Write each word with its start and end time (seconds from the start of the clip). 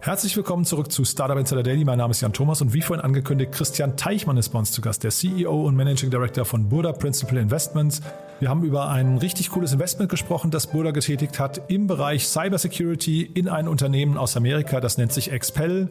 Herzlich 0.00 0.36
willkommen 0.36 0.64
zurück 0.64 0.92
zu 0.92 1.04
Startup 1.04 1.36
Insider 1.36 1.64
Daily. 1.64 1.84
Mein 1.84 1.98
Name 1.98 2.12
ist 2.12 2.20
Jan 2.20 2.32
Thomas 2.32 2.62
und 2.62 2.72
wie 2.72 2.82
vorhin 2.82 3.04
angekündigt, 3.04 3.50
Christian 3.50 3.96
Teichmann 3.96 4.36
ist 4.36 4.50
bei 4.50 4.58
uns 4.60 4.70
zu 4.70 4.80
Gast, 4.80 5.02
der 5.02 5.10
CEO 5.10 5.66
und 5.66 5.74
Managing 5.74 6.08
Director 6.10 6.44
von 6.44 6.68
Burda 6.68 6.92
Principal 6.92 7.36
Investments. 7.36 8.00
Wir 8.38 8.48
haben 8.48 8.62
über 8.62 8.88
ein 8.90 9.18
richtig 9.18 9.50
cooles 9.50 9.72
Investment 9.72 10.08
gesprochen, 10.08 10.52
das 10.52 10.68
Burda 10.68 10.92
getätigt 10.92 11.40
hat 11.40 11.62
im 11.68 11.88
Bereich 11.88 12.28
Cybersecurity 12.28 13.22
in 13.22 13.48
ein 13.48 13.66
Unternehmen 13.66 14.16
aus 14.16 14.36
Amerika, 14.36 14.80
das 14.80 14.98
nennt 14.98 15.12
sich 15.12 15.32
Expel. 15.32 15.90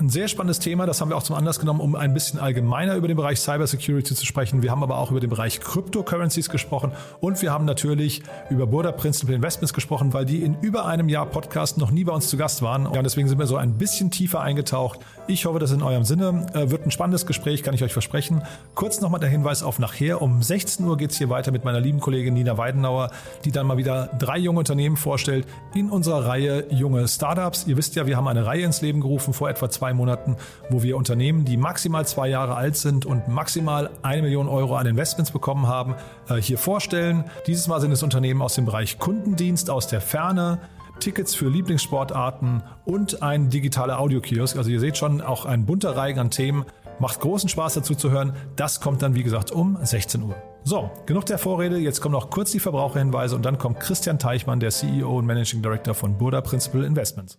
Ein 0.00 0.08
sehr 0.08 0.28
spannendes 0.28 0.60
Thema, 0.60 0.86
das 0.86 1.02
haben 1.02 1.10
wir 1.10 1.16
auch 1.18 1.22
zum 1.22 1.36
Anlass 1.36 1.60
genommen, 1.60 1.80
um 1.80 1.94
ein 1.94 2.14
bisschen 2.14 2.40
allgemeiner 2.40 2.94
über 2.94 3.06
den 3.06 3.18
Bereich 3.18 3.38
Cybersecurity 3.38 4.14
zu 4.14 4.24
sprechen. 4.24 4.62
Wir 4.62 4.70
haben 4.70 4.82
aber 4.82 4.96
auch 4.96 5.10
über 5.10 5.20
den 5.20 5.28
Bereich 5.28 5.60
Cryptocurrencies 5.60 6.48
gesprochen 6.48 6.92
und 7.20 7.42
wir 7.42 7.52
haben 7.52 7.66
natürlich 7.66 8.22
über 8.48 8.66
Burda 8.66 8.92
Principal 8.92 9.34
Investments 9.34 9.74
gesprochen, 9.74 10.14
weil 10.14 10.24
die 10.24 10.42
in 10.42 10.56
über 10.62 10.86
einem 10.86 11.10
Jahr 11.10 11.26
Podcast 11.26 11.76
noch 11.76 11.90
nie 11.90 12.04
bei 12.04 12.14
uns 12.14 12.28
zu 12.28 12.38
Gast 12.38 12.62
waren. 12.62 12.84
Ja, 12.84 12.88
und 12.92 13.04
deswegen 13.04 13.28
sind 13.28 13.38
wir 13.38 13.46
so 13.46 13.56
ein 13.56 13.74
bisschen 13.74 14.10
tiefer 14.10 14.40
eingetaucht. 14.40 15.00
Ich 15.26 15.44
hoffe, 15.44 15.58
das 15.58 15.70
in 15.70 15.82
eurem 15.82 16.04
Sinne. 16.04 16.46
Äh, 16.54 16.70
wird 16.70 16.86
ein 16.86 16.90
spannendes 16.90 17.26
Gespräch, 17.26 17.62
kann 17.62 17.74
ich 17.74 17.84
euch 17.84 17.92
versprechen. 17.92 18.42
Kurz 18.74 19.02
nochmal 19.02 19.20
der 19.20 19.28
Hinweis 19.28 19.62
auf 19.62 19.78
nachher. 19.78 20.22
Um 20.22 20.42
16 20.42 20.86
Uhr 20.86 20.96
geht 20.96 21.10
es 21.10 21.18
hier 21.18 21.28
weiter 21.28 21.52
mit 21.52 21.66
meiner 21.66 21.78
lieben 21.78 22.00
Kollegin 22.00 22.32
Nina 22.32 22.56
Weidenauer, 22.56 23.10
die 23.44 23.52
dann 23.52 23.66
mal 23.66 23.76
wieder 23.76 24.08
drei 24.18 24.38
junge 24.38 24.60
Unternehmen 24.60 24.96
vorstellt 24.96 25.46
in 25.74 25.90
unserer 25.90 26.24
Reihe 26.24 26.64
Junge 26.70 27.06
Startups. 27.06 27.66
Ihr 27.66 27.76
wisst 27.76 27.96
ja, 27.96 28.06
wir 28.06 28.16
haben 28.16 28.28
eine 28.28 28.46
Reihe 28.46 28.64
ins 28.64 28.80
Leben 28.80 29.02
gerufen 29.02 29.34
vor 29.34 29.50
etwa 29.50 29.68
zwei 29.68 29.89
Monaten, 29.92 30.36
wo 30.68 30.82
wir 30.82 30.96
Unternehmen, 30.96 31.44
die 31.44 31.56
maximal 31.56 32.06
zwei 32.06 32.28
Jahre 32.28 32.54
alt 32.54 32.76
sind 32.76 33.06
und 33.06 33.28
maximal 33.28 33.90
eine 34.02 34.22
Million 34.22 34.48
Euro 34.48 34.76
an 34.76 34.86
Investments 34.86 35.30
bekommen 35.30 35.66
haben, 35.66 35.94
äh, 36.28 36.36
hier 36.36 36.58
vorstellen. 36.58 37.24
Dieses 37.46 37.68
Mal 37.68 37.80
sind 37.80 37.92
es 37.92 38.02
Unternehmen 38.02 38.42
aus 38.42 38.54
dem 38.54 38.64
Bereich 38.64 38.98
Kundendienst 38.98 39.70
aus 39.70 39.86
der 39.86 40.00
Ferne, 40.00 40.58
Tickets 41.00 41.34
für 41.34 41.48
Lieblingssportarten 41.48 42.62
und 42.84 43.22
ein 43.22 43.48
digitaler 43.48 43.98
Audiokiosk. 43.98 44.56
Also 44.56 44.70
ihr 44.70 44.80
seht 44.80 44.96
schon, 44.96 45.20
auch 45.20 45.46
ein 45.46 45.66
bunter 45.66 45.96
Reigen 45.96 46.18
an 46.18 46.30
Themen. 46.30 46.64
Macht 46.98 47.20
großen 47.20 47.48
Spaß 47.48 47.74
dazu 47.74 47.94
zu 47.94 48.10
hören. 48.10 48.34
Das 48.56 48.80
kommt 48.80 49.00
dann, 49.00 49.14
wie 49.14 49.22
gesagt, 49.22 49.50
um 49.50 49.78
16 49.82 50.22
Uhr. 50.22 50.36
So, 50.62 50.90
genug 51.06 51.24
der 51.24 51.38
Vorrede. 51.38 51.78
Jetzt 51.78 52.02
kommen 52.02 52.12
noch 52.12 52.28
kurz 52.28 52.50
die 52.50 52.60
Verbraucherhinweise 52.60 53.34
und 53.34 53.44
dann 53.44 53.56
kommt 53.56 53.80
Christian 53.80 54.18
Teichmann, 54.18 54.60
der 54.60 54.70
CEO 54.70 55.18
und 55.18 55.24
Managing 55.24 55.62
Director 55.62 55.94
von 55.94 56.18
Burda 56.18 56.42
Principal 56.42 56.84
Investments. 56.84 57.38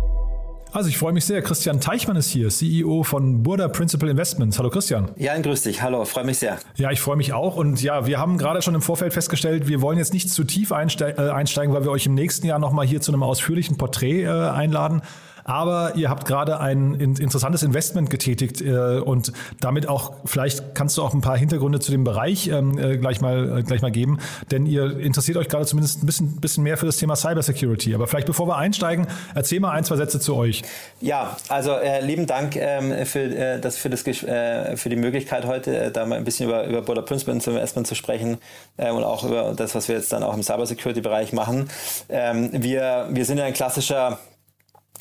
Also 0.73 0.87
ich 0.87 0.97
freue 0.97 1.11
mich 1.11 1.25
sehr. 1.25 1.41
Christian 1.41 1.81
Teichmann 1.81 2.15
ist 2.15 2.29
hier, 2.29 2.47
CEO 2.47 3.03
von 3.03 3.43
Burda 3.43 3.67
Principal 3.67 4.07
Investments. 4.07 4.57
Hallo 4.57 4.69
Christian. 4.69 5.09
Jan, 5.17 5.41
grüß 5.41 5.63
dich. 5.63 5.81
Hallo, 5.81 6.05
freue 6.05 6.23
mich 6.23 6.37
sehr. 6.37 6.59
Ja, 6.77 6.91
ich 6.91 7.01
freue 7.01 7.17
mich 7.17 7.33
auch. 7.33 7.57
Und 7.57 7.81
ja, 7.83 8.07
wir 8.07 8.19
haben 8.19 8.37
gerade 8.37 8.61
schon 8.61 8.73
im 8.73 8.81
Vorfeld 8.81 9.11
festgestellt, 9.11 9.67
wir 9.67 9.81
wollen 9.81 9.97
jetzt 9.97 10.13
nicht 10.13 10.29
zu 10.29 10.45
tief 10.45 10.71
äh, 10.71 10.75
einsteigen, 10.75 11.73
weil 11.73 11.83
wir 11.83 11.91
euch 11.91 12.05
im 12.05 12.13
nächsten 12.13 12.47
Jahr 12.47 12.57
nochmal 12.57 12.87
hier 12.87 13.01
zu 13.01 13.11
einem 13.11 13.21
ausführlichen 13.21 13.75
Porträt 13.75 14.23
äh, 14.23 14.29
einladen. 14.29 15.01
Aber 15.51 15.97
ihr 15.97 16.09
habt 16.09 16.25
gerade 16.25 16.61
ein 16.61 16.93
interessantes 16.93 17.61
Investment 17.61 18.09
getätigt 18.09 18.61
äh, 18.61 18.99
und 18.99 19.33
damit 19.59 19.85
auch, 19.85 20.13
vielleicht 20.23 20.75
kannst 20.75 20.97
du 20.97 21.03
auch 21.03 21.13
ein 21.13 21.19
paar 21.19 21.37
Hintergründe 21.37 21.81
zu 21.81 21.91
dem 21.91 22.05
Bereich 22.05 22.47
ähm, 22.47 22.79
äh, 22.79 22.97
gleich, 22.97 23.19
mal, 23.19 23.59
äh, 23.59 23.63
gleich 23.63 23.81
mal 23.81 23.91
geben, 23.91 24.19
denn 24.49 24.65
ihr 24.65 24.97
interessiert 24.97 25.35
euch 25.35 25.49
gerade 25.49 25.65
zumindest 25.65 26.03
ein 26.03 26.05
bisschen, 26.05 26.39
bisschen 26.39 26.63
mehr 26.63 26.77
für 26.77 26.85
das 26.85 26.95
Thema 26.95 27.17
Cybersecurity. 27.17 27.93
Aber 27.93 28.07
vielleicht 28.07 28.27
bevor 28.27 28.47
wir 28.47 28.55
einsteigen, 28.55 29.07
erzähl 29.35 29.59
mal 29.59 29.71
ein, 29.71 29.83
zwei 29.83 29.97
Sätze 29.97 30.21
zu 30.21 30.37
euch. 30.37 30.61
Ja, 31.01 31.35
also 31.49 31.75
lieben 32.01 32.27
Dank 32.27 32.55
ähm, 32.55 33.05
für, 33.05 33.59
das, 33.59 33.75
für, 33.75 33.89
das, 33.89 34.03
für 34.03 34.89
die 34.89 34.95
Möglichkeit 34.95 35.45
heute, 35.45 35.91
da 35.91 36.05
mal 36.05 36.17
ein 36.17 36.23
bisschen 36.23 36.47
über, 36.47 36.65
über 36.65 36.81
Border 36.81 37.01
Principal 37.01 37.35
Investment 37.35 37.87
zu 37.87 37.95
sprechen 37.95 38.37
und 38.77 39.03
auch 39.03 39.25
über 39.25 39.53
das, 39.53 39.75
was 39.75 39.89
wir 39.89 39.95
jetzt 39.95 40.13
dann 40.13 40.23
auch 40.23 40.33
im 40.33 40.43
Cybersecurity-Bereich 40.43 41.33
machen. 41.33 41.67
Ähm, 42.07 42.51
wir, 42.53 43.07
wir 43.09 43.25
sind 43.25 43.37
ja 43.37 43.43
ein 43.43 43.53
klassischer 43.53 44.17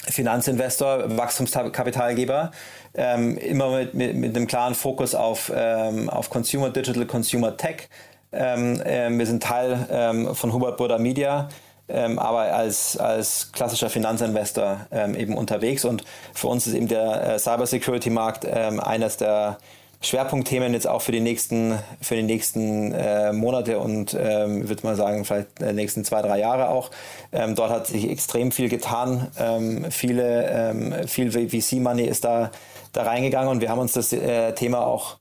Finanzinvestor, 0.08 1.16
Wachstumskapitalgeber, 1.16 2.50
ähm, 2.94 3.36
immer 3.36 3.70
mit, 3.70 3.94
mit, 3.94 4.16
mit 4.16 4.36
einem 4.36 4.46
klaren 4.46 4.74
Fokus 4.74 5.14
auf, 5.14 5.52
ähm, 5.54 6.08
auf 6.08 6.30
Consumer 6.30 6.70
Digital, 6.70 7.06
Consumer 7.06 7.56
Tech. 7.56 7.88
Ähm, 8.32 8.80
äh, 8.82 9.10
wir 9.10 9.26
sind 9.26 9.42
Teil 9.42 9.86
ähm, 9.90 10.34
von 10.34 10.52
Hubert 10.52 10.76
Burda 10.76 10.98
Media, 10.98 11.48
ähm, 11.88 12.18
aber 12.18 12.52
als, 12.54 12.96
als 12.96 13.50
klassischer 13.52 13.90
Finanzinvestor 13.90 14.86
ähm, 14.90 15.14
eben 15.14 15.36
unterwegs. 15.36 15.84
Und 15.84 16.04
für 16.32 16.48
uns 16.48 16.66
ist 16.66 16.74
eben 16.74 16.88
der 16.88 17.34
äh, 17.34 17.38
Cybersecurity-Markt 17.38 18.46
eines 18.46 19.16
der 19.16 19.58
Schwerpunktthemen 20.02 20.72
jetzt 20.72 20.86
auch 20.86 21.02
für 21.02 21.12
die 21.12 21.20
nächsten, 21.20 21.78
für 22.00 22.16
die 22.16 22.22
nächsten 22.22 22.92
äh, 22.92 23.32
Monate 23.32 23.78
und 23.78 24.16
ähm, 24.18 24.66
würde 24.68 24.86
mal 24.86 24.96
sagen, 24.96 25.26
vielleicht 25.26 25.60
die 25.60 25.72
nächsten 25.74 26.04
zwei, 26.04 26.22
drei 26.22 26.38
Jahre 26.38 26.70
auch. 26.70 26.90
Ähm, 27.32 27.54
dort 27.54 27.70
hat 27.70 27.86
sich 27.86 28.08
extrem 28.08 28.50
viel 28.50 28.70
getan. 28.70 29.28
Ähm, 29.38 29.86
viele, 29.90 30.48
ähm, 30.50 31.06
viel 31.06 31.30
VC-Money 31.30 32.04
ist 32.04 32.24
da, 32.24 32.50
da 32.92 33.02
reingegangen 33.02 33.50
und 33.50 33.60
wir 33.60 33.68
haben 33.68 33.78
uns 33.78 33.92
das 33.92 34.12
äh, 34.14 34.54
Thema 34.54 34.86
auch 34.86 35.18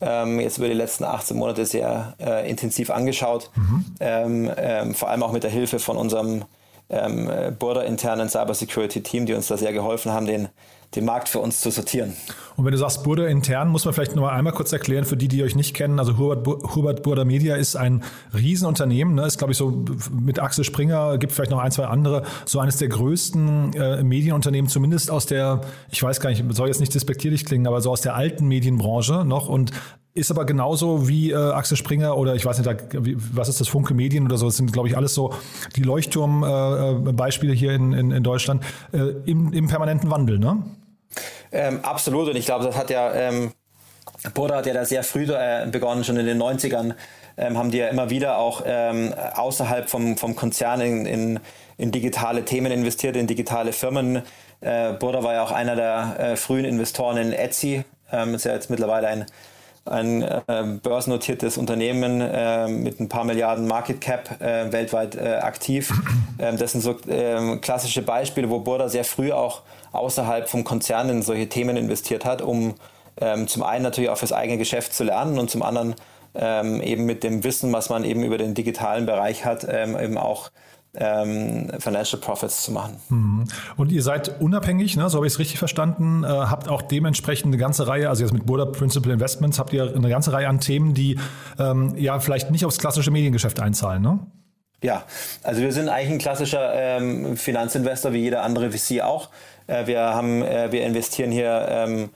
ähm, 0.00 0.40
jetzt 0.40 0.56
über 0.56 0.68
die 0.68 0.74
letzten 0.74 1.04
18 1.04 1.36
Monate 1.36 1.66
sehr 1.66 2.14
äh, 2.18 2.48
intensiv 2.48 2.90
angeschaut. 2.90 3.50
Mhm. 3.54 3.84
Ähm, 4.00 4.50
ähm, 4.56 4.94
vor 4.94 5.10
allem 5.10 5.22
auch 5.22 5.32
mit 5.32 5.42
der 5.42 5.50
Hilfe 5.50 5.78
von 5.78 5.98
unserem 5.98 6.44
ähm, 6.88 7.30
Border-internen 7.58 8.30
Cybersecurity-Team, 8.30 9.26
die 9.26 9.34
uns 9.34 9.48
da 9.48 9.58
sehr 9.58 9.74
geholfen 9.74 10.10
haben, 10.10 10.26
den 10.26 10.48
den 10.94 11.04
Markt 11.04 11.28
für 11.28 11.38
uns 11.38 11.60
zu 11.60 11.70
sortieren. 11.70 12.12
Und 12.56 12.66
wenn 12.66 12.72
du 12.72 12.78
sagst 12.78 13.02
Burda 13.02 13.26
intern, 13.26 13.68
muss 13.68 13.84
man 13.84 13.94
vielleicht 13.94 14.14
nur 14.14 14.30
einmal 14.30 14.52
kurz 14.52 14.72
erklären 14.72 15.04
für 15.04 15.16
die, 15.16 15.28
die 15.28 15.42
euch 15.42 15.56
nicht 15.56 15.74
kennen. 15.74 15.98
Also 15.98 16.18
Hubert, 16.18 16.46
Hubert 16.46 17.02
Burda 17.02 17.24
Media 17.24 17.56
ist 17.56 17.76
ein 17.76 18.02
Riesenunternehmen, 18.34 19.14
ne? 19.14 19.26
ist 19.26 19.38
glaube 19.38 19.52
ich 19.52 19.58
so 19.58 19.84
mit 20.10 20.38
Axel 20.38 20.64
Springer, 20.64 21.16
gibt 21.18 21.32
vielleicht 21.32 21.50
noch 21.50 21.60
ein, 21.60 21.70
zwei 21.70 21.86
andere, 21.86 22.24
so 22.44 22.58
eines 22.58 22.76
der 22.76 22.88
größten 22.88 23.72
äh, 23.72 24.02
Medienunternehmen, 24.02 24.68
zumindest 24.68 25.10
aus 25.10 25.26
der, 25.26 25.62
ich 25.90 26.02
weiß 26.02 26.20
gar 26.20 26.30
nicht, 26.30 26.44
soll 26.50 26.68
jetzt 26.68 26.80
nicht 26.80 26.94
despektierlich 26.94 27.46
klingen, 27.46 27.66
aber 27.66 27.80
so 27.80 27.90
aus 27.90 28.02
der 28.02 28.14
alten 28.14 28.46
Medienbranche 28.46 29.24
noch 29.24 29.48
und 29.48 29.72
ist 30.14 30.30
aber 30.30 30.44
genauso 30.44 31.08
wie 31.08 31.30
äh, 31.30 31.36
Axel 31.36 31.76
Springer 31.76 32.18
oder 32.18 32.34
ich 32.34 32.44
weiß 32.44 32.58
nicht, 32.58 32.84
was 33.32 33.48
ist 33.48 33.60
das, 33.60 33.68
Funke 33.68 33.94
Medien 33.94 34.26
oder 34.26 34.36
so, 34.36 34.46
das 34.46 34.58
sind, 34.58 34.72
glaube 34.72 34.88
ich, 34.88 34.96
alles 34.96 35.14
so 35.14 35.32
die 35.74 35.82
Leuchtturm-Beispiele 35.82 37.54
äh, 37.54 37.56
hier 37.56 37.72
in, 37.72 37.92
in, 37.92 38.10
in 38.10 38.22
Deutschland 38.22 38.62
äh, 38.92 38.98
im, 39.24 39.52
im 39.52 39.68
permanenten 39.68 40.10
Wandel, 40.10 40.38
ne? 40.38 40.62
Ähm, 41.52 41.80
absolut 41.82 42.28
und 42.28 42.36
ich 42.36 42.46
glaube, 42.46 42.64
das 42.64 42.76
hat 42.76 42.90
ja, 42.90 43.12
ähm, 43.14 43.52
Boda 44.34 44.56
hat 44.56 44.66
ja 44.66 44.72
da 44.72 44.84
sehr 44.84 45.04
früh 45.04 45.24
äh, 45.24 45.66
begonnen, 45.70 46.04
schon 46.04 46.16
in 46.16 46.26
den 46.26 46.42
90ern 46.42 46.94
ähm, 47.36 47.58
haben 47.58 47.70
die 47.70 47.78
ja 47.78 47.88
immer 47.88 48.10
wieder 48.10 48.38
auch 48.38 48.62
ähm, 48.66 49.14
außerhalb 49.34 49.88
vom, 49.88 50.16
vom 50.16 50.36
Konzern 50.36 50.80
in, 50.80 51.06
in, 51.06 51.40
in, 51.78 51.92
digitale 51.92 52.44
Themen 52.44 52.72
investiert, 52.72 53.16
in 53.16 53.26
digitale 53.26 53.72
Firmen. 53.72 54.22
Äh, 54.60 54.92
Boda 54.94 55.22
war 55.22 55.34
ja 55.34 55.42
auch 55.42 55.52
einer 55.52 55.76
der 55.76 56.16
äh, 56.18 56.36
frühen 56.36 56.64
Investoren 56.64 57.16
in 57.16 57.32
Etsy, 57.32 57.84
ähm, 58.10 58.34
ist 58.34 58.44
ja 58.44 58.52
jetzt 58.52 58.70
mittlerweile 58.70 59.08
ein 59.08 59.26
ein 59.84 60.22
äh, 60.22 60.42
börsennotiertes 60.82 61.58
Unternehmen 61.58 62.20
äh, 62.20 62.68
mit 62.68 63.00
ein 63.00 63.08
paar 63.08 63.24
Milliarden 63.24 63.66
Market 63.66 64.00
Cap 64.00 64.40
äh, 64.40 64.70
weltweit 64.72 65.16
äh, 65.16 65.36
aktiv. 65.36 65.92
Ähm, 66.38 66.56
das 66.56 66.72
sind 66.72 66.80
so 66.80 66.96
ähm, 67.08 67.60
klassische 67.60 68.02
Beispiele, 68.02 68.48
wo 68.48 68.58
Burda 68.58 68.88
sehr 68.88 69.04
früh 69.04 69.32
auch 69.32 69.62
außerhalb 69.92 70.48
vom 70.48 70.64
Konzern 70.64 71.08
in 71.10 71.22
solche 71.22 71.48
Themen 71.48 71.76
investiert 71.76 72.24
hat, 72.24 72.40
um 72.40 72.74
ähm, 73.20 73.46
zum 73.46 73.62
einen 73.62 73.84
natürlich 73.84 74.10
auch 74.10 74.16
fürs 74.16 74.32
eigene 74.32 74.58
Geschäft 74.58 74.94
zu 74.94 75.04
lernen 75.04 75.38
und 75.38 75.50
zum 75.50 75.62
anderen 75.62 75.94
ähm, 76.34 76.80
eben 76.80 77.04
mit 77.04 77.22
dem 77.22 77.44
Wissen, 77.44 77.72
was 77.72 77.90
man 77.90 78.02
eben 78.02 78.24
über 78.24 78.38
den 78.38 78.54
digitalen 78.54 79.06
Bereich 79.06 79.44
hat, 79.44 79.66
ähm, 79.68 79.96
eben 79.98 80.16
auch 80.16 80.50
ähm, 80.94 81.70
Financial 81.78 82.20
Profits 82.20 82.64
zu 82.64 82.72
machen. 82.72 82.96
Mhm. 83.08 83.44
Und 83.76 83.92
ihr 83.92 84.02
seid 84.02 84.40
unabhängig, 84.40 84.96
ne? 84.96 85.08
so 85.08 85.16
habe 85.18 85.26
ich 85.26 85.32
es 85.34 85.38
richtig 85.38 85.58
verstanden, 85.58 86.24
äh, 86.24 86.26
habt 86.26 86.68
auch 86.68 86.82
dementsprechend 86.82 87.46
eine 87.46 87.56
ganze 87.56 87.86
Reihe, 87.86 88.08
also 88.08 88.22
jetzt 88.22 88.32
mit 88.32 88.44
Burda 88.44 88.66
Principal 88.66 89.12
Investments 89.12 89.58
habt 89.58 89.72
ihr 89.72 89.94
eine 89.94 90.08
ganze 90.08 90.32
Reihe 90.32 90.48
an 90.48 90.60
Themen, 90.60 90.92
die 90.94 91.18
ähm, 91.58 91.94
ja 91.96 92.20
vielleicht 92.20 92.50
nicht 92.50 92.66
aufs 92.66 92.78
klassische 92.78 93.10
Mediengeschäft 93.10 93.60
einzahlen, 93.60 94.02
ne? 94.02 94.18
Ja, 94.82 95.04
also 95.44 95.62
wir 95.62 95.72
sind 95.72 95.88
eigentlich 95.88 96.10
ein 96.10 96.18
klassischer 96.18 96.74
ähm, 96.74 97.36
Finanzinvestor 97.36 98.12
wie 98.12 98.18
jeder 98.18 98.42
andere 98.42 98.72
VC 98.72 99.00
auch. 99.00 99.30
Äh, 99.68 99.86
wir 99.86 100.00
haben, 100.00 100.42
äh, 100.42 100.72
wir 100.72 100.84
investieren 100.84 101.30
hier 101.30 101.66
ähm, 101.70 102.10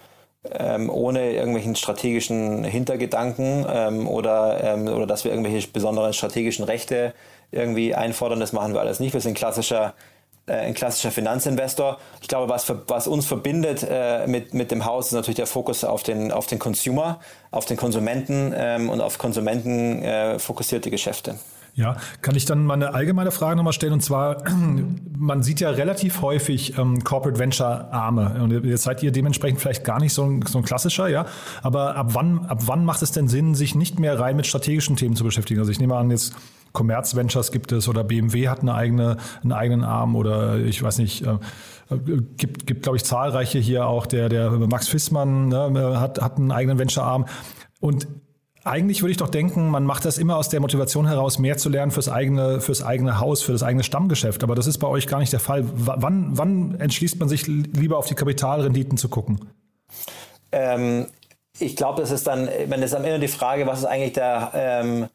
ähm, 0.52 0.90
ohne 0.90 1.32
irgendwelchen 1.32 1.76
strategischen 1.76 2.64
Hintergedanken 2.64 3.64
ähm, 3.68 4.08
oder, 4.08 4.62
ähm, 4.62 4.88
oder 4.88 5.06
dass 5.06 5.24
wir 5.24 5.32
irgendwelche 5.32 5.68
besonderen 5.68 6.12
strategischen 6.12 6.64
Rechte 6.64 7.14
irgendwie 7.50 7.94
einfordern. 7.94 8.40
Das 8.40 8.52
machen 8.52 8.74
wir 8.74 8.80
alles 8.80 9.00
nicht. 9.00 9.14
Wir 9.14 9.20
sind 9.20 9.34
klassischer 9.34 9.94
äh, 10.46 10.52
ein 10.52 10.74
klassischer 10.74 11.10
Finanzinvestor. 11.10 11.98
Ich 12.20 12.28
glaube, 12.28 12.48
was, 12.48 12.64
für, 12.64 12.82
was 12.86 13.08
uns 13.08 13.26
verbindet 13.26 13.84
äh, 13.88 14.26
mit, 14.28 14.54
mit 14.54 14.70
dem 14.70 14.84
Haus, 14.84 15.08
ist 15.08 15.12
natürlich 15.12 15.36
der 15.36 15.48
Fokus 15.48 15.82
auf 15.82 16.04
den, 16.04 16.30
auf 16.30 16.46
den 16.46 16.60
Consumer, 16.60 17.18
auf 17.50 17.64
den 17.64 17.76
Konsumenten 17.76 18.52
ähm, 18.56 18.88
und 18.88 19.00
auf 19.00 19.18
Konsumenten 19.18 20.02
äh, 20.02 20.38
fokussierte 20.38 20.90
Geschäfte. 20.90 21.36
Ja, 21.74 21.96
kann 22.22 22.36
ich 22.36 22.46
dann 22.46 22.64
mal 22.64 22.74
eine 22.74 22.94
allgemeine 22.94 23.30
Frage 23.32 23.56
nochmal 23.56 23.74
stellen? 23.74 23.92
Und 23.92 24.02
zwar, 24.02 24.44
man 25.18 25.42
sieht 25.42 25.60
ja 25.60 25.70
relativ 25.70 26.22
häufig 26.22 26.78
ähm, 26.78 27.02
Corporate 27.02 27.40
Venture 27.40 27.92
Arme. 27.92 28.38
Und 28.40 28.64
jetzt 28.64 28.84
seid 28.84 29.02
ihr 29.02 29.10
dementsprechend 29.10 29.60
vielleicht 29.60 29.84
gar 29.84 30.00
nicht 30.00 30.14
so 30.14 30.24
ein, 30.24 30.42
so 30.42 30.58
ein 30.58 30.64
klassischer, 30.64 31.08
ja. 31.08 31.26
Aber 31.62 31.96
ab 31.96 32.10
wann, 32.14 32.46
ab 32.46 32.60
wann 32.66 32.84
macht 32.84 33.02
es 33.02 33.10
denn 33.10 33.26
Sinn, 33.26 33.54
sich 33.56 33.74
nicht 33.74 33.98
mehr 33.98 34.18
rein 34.18 34.36
mit 34.36 34.46
strategischen 34.46 34.96
Themen 34.96 35.16
zu 35.16 35.24
beschäftigen? 35.24 35.58
Also 35.58 35.72
ich 35.72 35.80
nehme 35.80 35.96
an, 35.96 36.10
jetzt 36.10 36.34
Commerz 36.76 37.16
Ventures 37.16 37.50
gibt 37.50 37.72
es 37.72 37.88
oder 37.88 38.04
BMW 38.04 38.48
hat 38.48 38.60
eine 38.60 38.74
eigene, 38.74 39.16
einen 39.42 39.52
eigenen 39.52 39.82
Arm 39.82 40.14
oder 40.14 40.58
ich 40.58 40.82
weiß 40.82 40.98
nicht, 40.98 41.26
äh, 41.26 41.38
gibt, 42.36 42.66
gibt 42.66 42.82
glaube 42.82 42.98
ich, 42.98 43.04
zahlreiche 43.04 43.58
hier 43.58 43.86
auch. 43.86 44.06
Der, 44.06 44.28
der 44.28 44.50
Max 44.50 44.86
Fissmann 44.86 45.48
ne, 45.48 45.98
hat, 45.98 46.20
hat 46.20 46.36
einen 46.36 46.52
eigenen 46.52 46.78
Venture-Arm. 46.78 47.26
Und 47.80 48.06
eigentlich 48.62 49.00
würde 49.00 49.12
ich 49.12 49.16
doch 49.16 49.30
denken, 49.30 49.70
man 49.70 49.84
macht 49.84 50.04
das 50.04 50.18
immer 50.18 50.36
aus 50.36 50.48
der 50.48 50.60
Motivation 50.60 51.06
heraus, 51.06 51.38
mehr 51.38 51.56
zu 51.56 51.68
lernen 51.68 51.92
fürs 51.92 52.08
eigene, 52.08 52.60
fürs 52.60 52.82
eigene 52.82 53.20
Haus, 53.20 53.42
für 53.42 53.52
das 53.52 53.62
eigene 53.62 53.84
Stammgeschäft. 53.84 54.42
Aber 54.42 54.54
das 54.54 54.66
ist 54.66 54.78
bei 54.78 54.88
euch 54.88 55.06
gar 55.06 55.20
nicht 55.20 55.32
der 55.32 55.40
Fall. 55.40 55.64
W 55.64 55.92
wann, 55.96 56.36
wann 56.36 56.78
entschließt 56.78 57.18
man 57.18 57.28
sich 57.28 57.46
lieber 57.46 57.96
auf 57.96 58.06
die 58.06 58.14
Kapitalrenditen 58.14 58.98
zu 58.98 59.08
gucken? 59.08 59.48
Ähm, 60.52 61.06
ich 61.58 61.76
glaube, 61.76 62.02
das 62.02 62.10
ist 62.10 62.26
dann, 62.26 62.48
wenn 62.66 62.82
es 62.82 62.92
am 62.92 63.04
Ende 63.04 63.20
die 63.20 63.28
Frage, 63.28 63.66
was 63.66 63.78
ist 63.78 63.84
eigentlich 63.86 64.12
der, 64.12 64.50
ähm, 64.54 65.06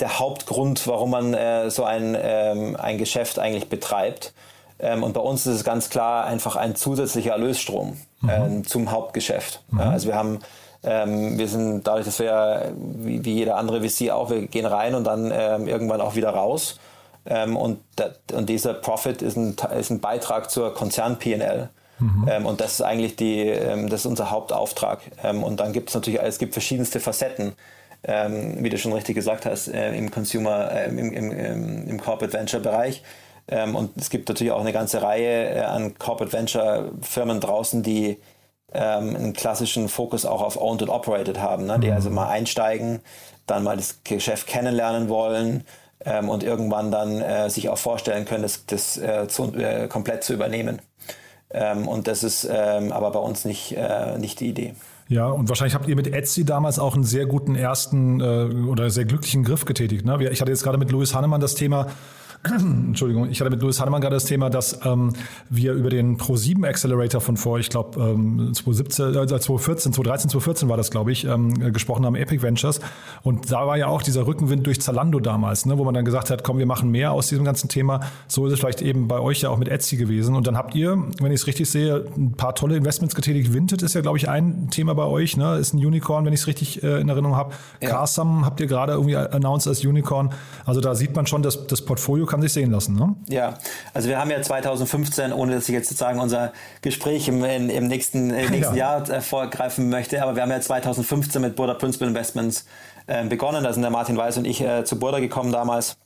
der 0.00 0.18
Hauptgrund, 0.18 0.86
warum 0.86 1.10
man 1.10 1.34
äh, 1.34 1.70
so 1.70 1.84
ein, 1.84 2.16
ähm, 2.20 2.76
ein 2.76 2.98
Geschäft 2.98 3.38
eigentlich 3.38 3.68
betreibt. 3.68 4.32
Ähm, 4.78 5.02
und 5.02 5.12
bei 5.12 5.20
uns 5.20 5.46
ist 5.46 5.56
es 5.56 5.64
ganz 5.64 5.90
klar 5.90 6.24
einfach 6.24 6.56
ein 6.56 6.76
zusätzlicher 6.76 7.32
Erlösstrom 7.32 7.96
mhm. 8.20 8.28
äh, 8.28 8.62
zum 8.62 8.90
Hauptgeschäft. 8.90 9.62
Mhm. 9.70 9.80
Ja, 9.80 9.90
also 9.90 10.08
wir 10.08 10.14
haben 10.14 10.38
ähm, 10.84 11.38
wir 11.38 11.48
sind 11.48 11.86
dadurch, 11.86 12.04
dass 12.04 12.18
wir 12.18 12.72
wie, 12.76 13.24
wie 13.24 13.34
jeder 13.34 13.56
andere 13.56 13.82
VC 13.82 14.10
auch, 14.10 14.30
wir 14.30 14.46
gehen 14.46 14.66
rein 14.66 14.94
und 14.94 15.04
dann 15.04 15.32
ähm, 15.34 15.66
irgendwann 15.66 16.00
auch 16.00 16.14
wieder 16.14 16.30
raus. 16.30 16.78
Ähm, 17.26 17.56
und, 17.56 17.80
da, 17.96 18.10
und 18.32 18.48
dieser 18.48 18.74
Profit 18.74 19.22
ist 19.22 19.36
ein, 19.36 19.56
ist 19.78 19.90
ein 19.90 20.00
Beitrag 20.00 20.50
zur 20.50 20.72
Konzern-PNL. 20.72 21.68
Mhm. 21.98 22.28
Ähm, 22.30 22.46
und 22.46 22.60
das 22.60 22.74
ist 22.74 22.82
eigentlich 22.82 23.16
die, 23.16 23.48
ähm, 23.48 23.88
das 23.88 24.00
ist 24.00 24.06
unser 24.06 24.30
Hauptauftrag. 24.30 25.00
Ähm, 25.22 25.42
und 25.42 25.58
dann 25.58 25.72
gibt 25.72 25.88
es 25.88 25.94
natürlich, 25.94 26.20
es 26.22 26.38
gibt 26.38 26.52
verschiedenste 26.52 27.00
Facetten, 27.00 27.54
wie 28.02 28.68
du 28.68 28.78
schon 28.78 28.92
richtig 28.92 29.16
gesagt 29.16 29.44
hast, 29.44 29.68
äh, 29.68 29.94
im 29.94 30.10
Consumer, 30.10 30.70
äh, 30.70 30.88
im, 30.88 31.12
im, 31.12 31.88
im 31.88 32.00
Corporate 32.00 32.32
Venture 32.32 32.60
Bereich. 32.60 33.02
und 33.48 33.96
es 33.96 34.08
gibt 34.08 34.28
natürlich 34.28 34.52
auch 34.52 34.60
eine 34.60 34.72
ganze 34.72 35.02
Reihe 35.02 35.56
äh, 35.56 35.60
an 35.60 35.98
Corporate 35.98 36.32
Venture 36.32 36.92
Firmen 37.02 37.40
draußen, 37.40 37.82
die 37.82 38.18
ähm, 38.72 39.16
einen 39.16 39.32
klassischen 39.32 39.88
Fokus 39.88 40.26
auch 40.26 40.42
auf 40.42 40.60
Owned 40.60 40.82
and 40.82 40.90
Operated 40.90 41.40
haben, 41.40 41.66
ne? 41.66 41.78
die 41.78 41.88
mhm. 41.88 41.94
also 41.94 42.10
mal 42.10 42.28
einsteigen, 42.28 43.00
dann 43.46 43.64
mal 43.64 43.76
das 43.76 44.00
Geschäft 44.04 44.46
kennenlernen 44.46 45.08
wollen 45.08 45.64
ähm, 46.04 46.28
und 46.28 46.42
irgendwann 46.42 46.90
dann 46.90 47.20
äh, 47.20 47.50
sich 47.50 47.68
auch 47.68 47.78
vorstellen 47.78 48.24
können, 48.24 48.42
das, 48.42 48.66
das 48.66 48.98
äh, 48.98 49.26
zu, 49.28 49.54
äh, 49.54 49.88
komplett 49.88 50.22
zu 50.22 50.34
übernehmen. 50.34 50.80
Ähm, 51.50 51.88
und 51.88 52.06
das 52.08 52.22
ist 52.22 52.46
ähm, 52.50 52.92
aber 52.92 53.10
bei 53.10 53.20
uns 53.20 53.44
nicht, 53.44 53.74
äh, 53.76 54.18
nicht 54.18 54.40
die 54.40 54.48
Idee. 54.48 54.74
Ja, 55.08 55.26
und 55.28 55.48
wahrscheinlich 55.48 55.74
habt 55.74 55.88
ihr 55.88 55.96
mit 55.96 56.12
Etsy 56.12 56.44
damals 56.44 56.78
auch 56.78 56.94
einen 56.94 57.04
sehr 57.04 57.24
guten 57.24 57.54
ersten 57.54 58.20
äh, 58.20 58.24
oder 58.68 58.90
sehr 58.90 59.06
glücklichen 59.06 59.42
Griff 59.42 59.64
getätigt. 59.64 60.04
Ne? 60.04 60.30
Ich 60.30 60.40
hatte 60.42 60.50
jetzt 60.50 60.62
gerade 60.62 60.76
mit 60.76 60.90
Louis 60.90 61.14
Hannemann 61.14 61.40
das 61.40 61.54
Thema, 61.54 61.86
Entschuldigung, 62.44 63.28
ich 63.28 63.40
hatte 63.40 63.50
mit 63.50 63.60
Louis 63.60 63.80
Hannemann 63.80 64.00
gerade 64.00 64.14
das 64.14 64.24
Thema, 64.24 64.48
dass 64.48 64.84
ähm, 64.84 65.12
wir 65.50 65.72
über 65.72 65.90
den 65.90 66.18
Pro7 66.18 66.66
Accelerator 66.66 67.20
von 67.20 67.36
vor, 67.36 67.58
ich 67.58 67.68
glaube, 67.68 68.00
ähm, 68.00 68.52
2017, 68.54 69.08
äh, 69.08 69.26
2014, 69.26 69.92
2013, 69.92 70.30
2014 70.30 70.68
war 70.68 70.76
das, 70.76 70.90
glaube 70.90 71.10
ich, 71.10 71.24
ähm, 71.24 71.72
gesprochen 71.72 72.06
haben, 72.06 72.14
Epic 72.14 72.42
Ventures. 72.42 72.80
Und 73.22 73.50
da 73.50 73.66
war 73.66 73.76
ja 73.76 73.88
auch 73.88 74.02
dieser 74.02 74.26
Rückenwind 74.26 74.66
durch 74.66 74.80
Zalando 74.80 75.18
damals, 75.18 75.66
ne, 75.66 75.78
wo 75.78 75.84
man 75.84 75.94
dann 75.94 76.04
gesagt 76.04 76.30
hat, 76.30 76.44
komm, 76.44 76.58
wir 76.58 76.66
machen 76.66 76.90
mehr 76.90 77.12
aus 77.12 77.26
diesem 77.26 77.44
ganzen 77.44 77.68
Thema. 77.68 78.00
So 78.28 78.46
ist 78.46 78.52
es 78.52 78.60
vielleicht 78.60 78.82
eben 78.82 79.08
bei 79.08 79.18
euch 79.18 79.40
ja 79.40 79.50
auch 79.50 79.58
mit 79.58 79.68
Etsy 79.68 79.96
gewesen. 79.96 80.36
Und 80.36 80.46
dann 80.46 80.56
habt 80.56 80.76
ihr, 80.76 80.96
wenn 81.20 81.32
ich 81.32 81.40
es 81.40 81.46
richtig 81.48 81.68
sehe, 81.68 82.04
ein 82.16 82.32
paar 82.32 82.54
tolle 82.54 82.76
Investments 82.76 83.16
getätigt. 83.16 83.52
Vinted 83.52 83.82
ist 83.82 83.94
ja, 83.94 84.00
glaube 84.00 84.16
ich, 84.16 84.28
ein 84.28 84.68
Thema 84.70 84.94
bei 84.94 85.04
euch, 85.04 85.36
ne? 85.36 85.56
Ist 85.56 85.74
ein 85.74 85.84
Unicorn, 85.84 86.24
wenn 86.24 86.32
ich 86.32 86.40
es 86.40 86.46
richtig 86.46 86.84
äh, 86.84 87.00
in 87.00 87.08
Erinnerung 87.08 87.36
habe. 87.36 87.52
Ja. 87.82 87.90
Carsum 87.90 88.46
habt 88.46 88.60
ihr 88.60 88.68
gerade 88.68 88.92
irgendwie 88.92 89.16
announced 89.16 89.66
als 89.66 89.84
Unicorn. 89.84 90.30
Also 90.64 90.80
da 90.80 90.94
sieht 90.94 91.16
man 91.16 91.26
schon, 91.26 91.42
dass 91.42 91.66
das 91.66 91.82
Portfolio 91.82 92.27
kann 92.28 92.42
sich 92.42 92.52
sehen 92.52 92.70
lassen. 92.70 92.94
Ne? 92.94 93.16
Ja, 93.28 93.58
also 93.94 94.08
wir 94.08 94.18
haben 94.18 94.30
ja 94.30 94.40
2015, 94.40 95.32
ohne 95.32 95.54
dass 95.54 95.68
ich 95.68 95.74
jetzt 95.74 95.88
sozusagen 95.88 96.20
unser 96.20 96.52
Gespräch 96.82 97.28
im, 97.28 97.44
in, 97.44 97.70
im 97.70 97.88
nächsten, 97.88 98.30
äh, 98.30 98.48
nächsten 98.50 98.76
ja. 98.76 98.98
Jahr 98.98 99.10
äh, 99.10 99.20
vorgreifen 99.20 99.88
möchte, 99.88 100.22
aber 100.22 100.36
wir 100.36 100.42
haben 100.42 100.50
ja 100.50 100.60
2015 100.60 101.42
mit 101.42 101.56
Burda 101.56 101.74
Principal 101.74 102.08
Investments 102.08 102.66
äh, 103.06 103.24
begonnen. 103.24 103.64
Da 103.64 103.72
sind 103.72 103.82
der 103.82 103.90
Martin 103.90 104.16
Weiß 104.16 104.38
und 104.38 104.46
ich 104.46 104.60
äh, 104.60 104.84
zu 104.84 104.98
Burda 104.98 105.18
gekommen 105.20 105.52
damals. 105.52 105.96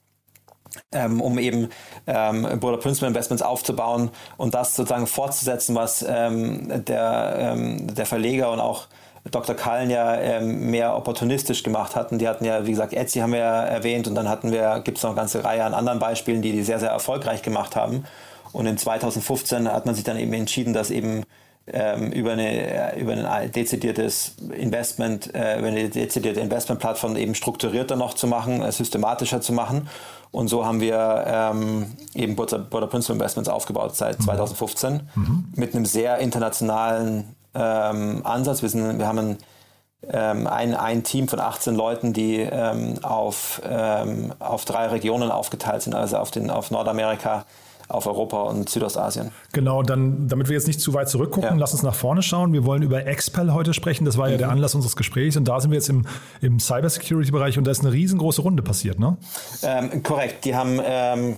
Ähm, 0.90 1.20
um 1.20 1.38
eben 1.38 1.68
ähm, 2.06 2.48
Burda 2.58 2.78
Principal 2.78 3.10
Investments 3.10 3.42
aufzubauen 3.42 4.10
und 4.38 4.54
das 4.54 4.74
sozusagen 4.74 5.06
fortzusetzen, 5.06 5.74
was 5.74 6.02
ähm, 6.08 6.84
der, 6.86 7.34
ähm, 7.38 7.94
der 7.94 8.06
Verleger 8.06 8.50
und 8.50 8.60
auch 8.60 8.88
Dr. 9.30 9.54
Kallen 9.54 9.88
ja 9.88 10.16
ähm, 10.16 10.70
mehr 10.70 10.96
opportunistisch 10.96 11.62
gemacht 11.62 11.94
hatten. 11.94 12.18
Die 12.18 12.28
hatten 12.28 12.44
ja, 12.44 12.66
wie 12.66 12.70
gesagt, 12.70 12.92
Etsy 12.92 13.20
haben 13.20 13.32
wir 13.32 13.38
ja 13.38 13.62
erwähnt 13.62 14.08
und 14.08 14.14
dann 14.16 14.28
hatten 14.28 14.50
wir, 14.50 14.80
gibt 14.84 14.98
es 14.98 15.04
noch 15.04 15.10
eine 15.10 15.16
ganze 15.16 15.44
Reihe 15.44 15.64
an 15.64 15.74
anderen 15.74 16.00
Beispielen, 16.00 16.42
die 16.42 16.52
die 16.52 16.62
sehr, 16.62 16.80
sehr 16.80 16.90
erfolgreich 16.90 17.42
gemacht 17.42 17.76
haben. 17.76 18.04
Und 18.52 18.66
in 18.66 18.76
2015 18.76 19.70
hat 19.72 19.86
man 19.86 19.94
sich 19.94 20.04
dann 20.04 20.18
eben 20.18 20.32
entschieden, 20.32 20.72
dass 20.72 20.90
eben 20.90 21.22
ähm, 21.68 22.10
über, 22.10 22.32
eine, 22.32 22.96
über 22.98 23.12
ein 23.12 23.52
dezidiertes 23.52 24.34
Investment, 24.52 25.32
äh, 25.34 25.58
über 25.58 25.68
eine 25.68 25.88
dezidierte 25.88 26.40
Investmentplattform 26.40 27.16
eben 27.16 27.36
strukturierter 27.36 27.94
noch 27.94 28.14
zu 28.14 28.26
machen, 28.26 28.60
äh, 28.60 28.72
systematischer 28.72 29.40
zu 29.40 29.52
machen. 29.52 29.88
Und 30.32 30.48
so 30.48 30.66
haben 30.66 30.80
wir 30.80 31.24
ähm, 31.26 31.86
eben 32.14 32.34
Border, 32.34 32.58
Principal 32.58 33.16
Investments 33.16 33.48
aufgebaut 33.48 33.94
seit 33.94 34.20
2015 34.20 35.08
mhm. 35.14 35.44
mit 35.54 35.74
einem 35.74 35.84
sehr 35.84 36.18
internationalen 36.18 37.36
ähm, 37.54 38.20
Ansatz. 38.24 38.62
Wir, 38.62 38.68
sind, 38.68 38.98
wir 38.98 39.06
haben 39.06 39.18
ein, 39.18 39.38
ähm, 40.10 40.46
ein, 40.46 40.74
ein 40.74 41.04
Team 41.04 41.28
von 41.28 41.40
18 41.40 41.74
Leuten, 41.74 42.12
die 42.12 42.36
ähm, 42.36 42.98
auf, 43.02 43.62
ähm, 43.68 44.32
auf 44.38 44.64
drei 44.64 44.86
Regionen 44.86 45.30
aufgeteilt 45.30 45.82
sind, 45.82 45.94
also 45.94 46.16
auf, 46.16 46.30
den, 46.30 46.50
auf 46.50 46.70
Nordamerika, 46.70 47.44
auf 47.88 48.06
Europa 48.06 48.42
und 48.42 48.68
Südostasien. 48.68 49.30
Genau, 49.52 49.82
dann, 49.82 50.26
damit 50.28 50.48
wir 50.48 50.54
jetzt 50.54 50.66
nicht 50.66 50.80
zu 50.80 50.94
weit 50.94 51.08
zurückgucken, 51.08 51.50
ja. 51.50 51.56
lass 51.56 51.72
uns 51.72 51.82
nach 51.82 51.94
vorne 51.94 52.22
schauen. 52.22 52.52
Wir 52.52 52.64
wollen 52.64 52.82
über 52.82 53.06
Expel 53.06 53.52
heute 53.52 53.74
sprechen. 53.74 54.04
Das 54.04 54.16
war 54.16 54.26
mhm. 54.26 54.32
ja 54.32 54.38
der 54.38 54.46
mhm. 54.48 54.54
Anlass 54.54 54.74
unseres 54.74 54.96
Gesprächs 54.96 55.36
und 55.36 55.46
da 55.46 55.60
sind 55.60 55.70
wir 55.70 55.76
jetzt 55.76 55.90
im, 55.90 56.06
im 56.40 56.58
Cybersecurity-Bereich 56.58 57.58
und 57.58 57.64
da 57.64 57.70
ist 57.70 57.80
eine 57.80 57.92
riesengroße 57.92 58.42
Runde 58.42 58.62
passiert, 58.62 58.98
ne? 58.98 59.16
Ähm, 59.62 60.02
korrekt. 60.02 60.44
Die 60.44 60.56
haben, 60.56 60.80
ähm, 60.82 61.36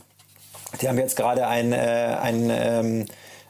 die 0.81 0.89
haben 0.89 0.99
jetzt 0.99 1.17
gerade 1.17 1.47
ein, 1.47 1.73
äh, 1.73 2.17
ein 2.21 2.51
ähm, 2.51 3.07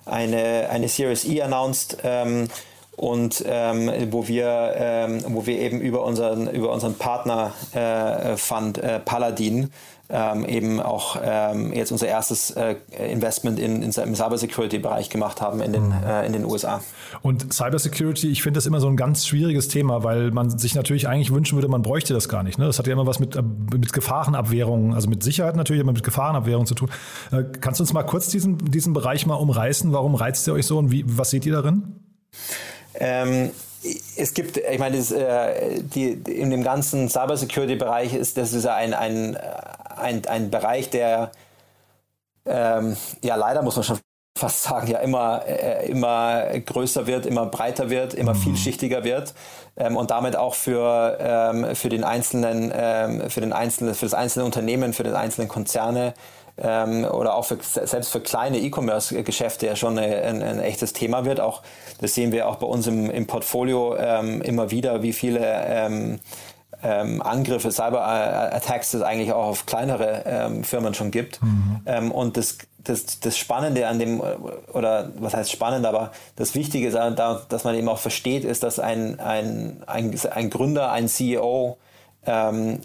eine, 0.06 0.68
eine 0.70 0.88
Series 0.88 1.25
E 1.25 1.42
announced. 1.42 1.99
Ähm, 2.02 2.49
und 2.96 3.42
ähm, 3.46 3.90
wo 4.11 4.28
wir 4.28 4.75
ähm, 4.76 5.25
wo 5.26 5.46
wir 5.46 5.58
eben 5.58 5.80
über 5.80 6.04
unseren 6.04 6.46
über 6.49 6.70
unseren 6.70 6.94
Partner 6.94 7.52
äh, 7.73 8.37
Fund 8.37 8.78
äh, 8.78 9.00
Paladin 9.00 9.73
ähm, 10.11 10.44
eben 10.44 10.80
auch 10.80 11.16
ähm, 11.23 11.73
jetzt 11.73 11.90
unser 11.90 12.06
erstes 12.06 12.50
äh, 12.50 12.76
Investment 13.11 13.58
in, 13.58 13.82
in, 13.82 13.90
im 13.90 14.14
Cybersecurity-Bereich 14.14 15.08
gemacht 15.08 15.40
haben 15.40 15.61
in 15.61 15.73
den, 15.73 15.87
mhm. 15.88 16.04
äh, 16.06 16.26
in 16.26 16.32
den 16.32 16.44
USA. 16.44 16.82
Und 17.23 17.52
Cybersecurity, 17.52 18.28
ich 18.28 18.42
finde 18.42 18.58
das 18.58 18.66
immer 18.66 18.80
so 18.80 18.88
ein 18.88 18.96
ganz 18.96 19.26
schwieriges 19.26 19.68
Thema, 19.68 20.04
weil 20.04 20.30
man 20.30 20.58
sich 20.58 20.75
natürlich 20.75 21.08
eigentlich 21.08 21.32
wünschen 21.32 21.56
würde, 21.56 21.68
man 21.68 21.82
bräuchte 21.82 22.12
das 22.12 22.28
gar 22.28 22.42
nicht. 22.42 22.58
Ne? 22.58 22.66
Das 22.66 22.78
hat 22.78 22.87
ja 22.87 22.92
immer 22.92 23.06
was 23.06 23.18
mit, 23.18 23.34
äh, 23.34 23.42
mit 23.42 23.92
Gefahrenabwehrung, 23.92 24.94
also 24.94 25.08
mit 25.08 25.23
Sicherheit 25.23 25.56
natürlich, 25.56 25.82
aber 25.82 25.92
mit 25.92 26.02
Gefahrenabwehrung 26.02 26.66
zu 26.66 26.75
tun. 26.75 26.90
Äh, 27.32 27.44
kannst 27.61 27.80
du 27.80 27.84
uns 27.84 27.92
mal 27.94 28.02
kurz 28.02 28.28
diesen, 28.28 28.58
diesen 28.58 28.92
Bereich 28.92 29.26
mal 29.26 29.37
umreißen? 29.37 29.92
Warum 29.92 30.14
reizt 30.14 30.46
ihr 30.46 30.52
euch 30.52 30.66
so 30.66 30.78
und 30.78 30.90
wie, 30.90 31.04
was 31.06 31.30
seht 31.30 31.46
ihr 31.46 31.52
darin? 31.52 32.00
Ähm, 32.94 33.50
es 34.16 34.34
gibt, 34.34 34.56
ich 34.56 34.78
meine, 34.78 34.96
das, 34.96 35.12
äh, 35.12 35.82
die, 35.82 36.12
in 36.12 36.50
dem 36.50 36.62
ganzen 36.62 37.08
Cybersecurity-Bereich 37.08 38.14
ist 38.14 38.37
das 38.37 38.52
ist 38.52 38.66
ein, 38.66 38.94
ein, 38.94 39.37
ein, 39.96 40.26
ein 40.26 40.50
Bereich, 40.50 40.90
der 40.90 41.32
ähm, 42.46 42.96
ja 43.22 43.36
leider 43.36 43.62
muss 43.62 43.76
man 43.76 43.84
schon 43.84 43.98
fast 44.36 44.64
sagen, 44.64 44.88
ja 44.88 44.98
immer, 44.98 45.42
äh, 45.46 45.88
immer 45.88 46.44
größer 46.58 47.06
wird, 47.06 47.24
immer 47.24 47.46
breiter 47.46 47.88
wird, 47.88 48.14
immer 48.14 48.34
mhm. 48.34 48.38
vielschichtiger 48.38 49.04
wird 49.04 49.32
ähm, 49.76 49.96
und 49.96 50.10
damit 50.10 50.36
auch 50.36 50.54
für, 50.54 51.16
ähm, 51.20 51.76
für 51.76 51.88
den 51.88 52.02
einzelnen, 52.02 52.72
ähm, 52.74 53.30
für 53.30 53.40
den 53.40 53.52
einzelnen, 53.52 53.94
für 53.94 54.06
das 54.06 54.14
einzelne 54.14 54.44
Unternehmen, 54.44 54.92
für 54.92 55.04
den 55.04 55.14
einzelnen 55.14 55.48
Konzerne 55.48 56.14
ähm, 56.58 57.04
oder 57.04 57.36
auch 57.36 57.44
für, 57.44 57.58
selbst 57.62 58.10
für 58.10 58.20
kleine 58.20 58.58
E-Commerce-Geschäfte 58.58 59.66
ja 59.66 59.76
schon 59.76 59.98
ein, 59.98 60.42
ein, 60.42 60.60
echtes 60.60 60.92
Thema 60.92 61.24
wird. 61.24 61.38
Auch 61.38 61.62
das 62.00 62.14
sehen 62.14 62.32
wir 62.32 62.48
auch 62.48 62.56
bei 62.56 62.66
uns 62.66 62.88
im, 62.88 63.10
im 63.10 63.28
Portfolio 63.28 63.96
ähm, 63.96 64.42
immer 64.42 64.72
wieder, 64.72 65.02
wie 65.02 65.12
viele 65.12 66.10
ähm, 66.84 67.22
Angriffe, 67.22 67.72
Cyber-Attacks 67.72 68.94
es 68.94 69.02
eigentlich 69.02 69.32
auch 69.32 69.46
auf 69.46 69.66
kleinere 69.66 70.22
ähm, 70.26 70.64
Firmen 70.64 70.94
schon 70.94 71.10
gibt. 71.10 71.42
Mhm. 71.42 71.80
Ähm, 71.86 72.12
und 72.12 72.36
das, 72.36 72.58
das, 72.78 73.20
das 73.20 73.38
Spannende 73.38 73.88
an 73.88 73.98
dem, 73.98 74.20
oder 74.72 75.10
was 75.18 75.34
heißt 75.34 75.50
spannend, 75.50 75.86
aber 75.86 76.12
das 76.36 76.54
Wichtige 76.54 76.86
ist, 76.86 76.94
dass 76.94 77.64
man 77.64 77.74
eben 77.74 77.88
auch 77.88 77.98
versteht, 77.98 78.44
ist, 78.44 78.62
dass 78.62 78.78
ein, 78.78 79.18
ein, 79.18 79.82
ein, 79.86 80.14
ein 80.30 80.50
Gründer, 80.50 80.92
ein 80.92 81.08
CEO 81.08 81.78
ähm, 82.26 82.80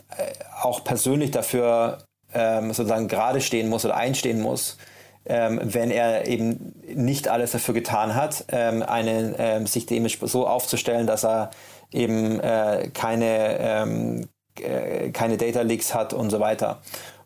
auch 0.62 0.84
persönlich 0.84 1.32
dafür 1.32 2.00
ähm, 2.34 2.72
sozusagen 2.74 3.08
gerade 3.08 3.41
stehen 3.41 3.70
muss 3.70 3.84
oder 3.84 3.98
einstehen 3.98 4.41
muss, 4.41 4.77
ähm, 5.25 5.60
wenn 5.63 5.91
er 5.91 6.27
eben 6.27 6.74
nicht 6.88 7.27
alles 7.27 7.51
dafür 7.51 7.74
getan 7.74 8.15
hat, 8.15 8.46
ähm, 8.50 8.82
eine, 8.82 9.36
ähm, 9.38 9.68
sich 9.68 9.86
dem 9.86 10.08
so 10.08 10.48
aufzustellen, 10.48 11.06
dass 11.06 11.25
er 11.25 11.51
eben 11.91 12.39
äh, 12.39 12.89
keine, 12.93 13.58
ähm, 13.60 14.29
äh, 14.60 15.10
keine 15.12 15.38
Data 15.38 15.62
Leaks 15.62 15.93
hat 15.93 16.13
und 16.13 16.29
so 16.29 16.39
weiter. 16.39 16.81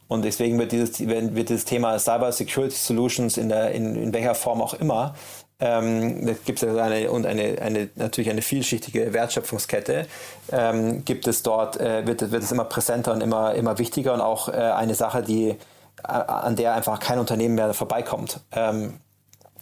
Und 0.08 0.24
deswegen 0.24 0.60
wird 0.60 0.72
dieses, 0.72 1.00
wird 1.00 1.50
dieses 1.50 1.66
Thema 1.66 1.98
Cyber 1.98 2.32
Security 2.32 2.76
Solutions 2.76 3.38
in, 3.38 3.50
der, 3.50 3.72
in, 3.72 3.96
in 3.96 4.14
welcher 4.14 4.36
Form 4.36 4.62
auch 4.62 4.74
immer 4.76 5.16
ähm, 5.64 6.26
da 6.26 6.34
gibt 6.46 6.62
es 6.62 6.78
eine, 6.78 7.10
und 7.10 7.26
eine, 7.26 7.62
eine, 7.62 7.90
natürlich 7.96 8.30
eine 8.30 8.42
vielschichtige 8.42 9.14
Wertschöpfungskette, 9.14 10.08
ähm, 10.52 11.06
gibt 11.06 11.26
es 11.26 11.42
dort, 11.42 11.80
äh, 11.80 12.06
wird, 12.06 12.32
wird 12.32 12.44
es 12.44 12.52
immer 12.52 12.66
präsenter 12.66 13.14
und 13.14 13.22
immer, 13.22 13.54
immer 13.56 13.78
wichtiger 13.78 14.14
und 14.14 14.20
auch 14.20 14.50
äh, 14.50 14.52
eine 14.52 14.94
Sache, 14.94 15.22
die, 15.22 15.50
äh, 15.50 15.56
an 16.04 16.58
der 16.58 16.74
einfach 16.74 17.00
kein 17.00 17.18
Unternehmen 17.18 17.56
mehr 17.56 17.74
vorbeikommt. 17.74 18.42
Ähm, 18.52 18.96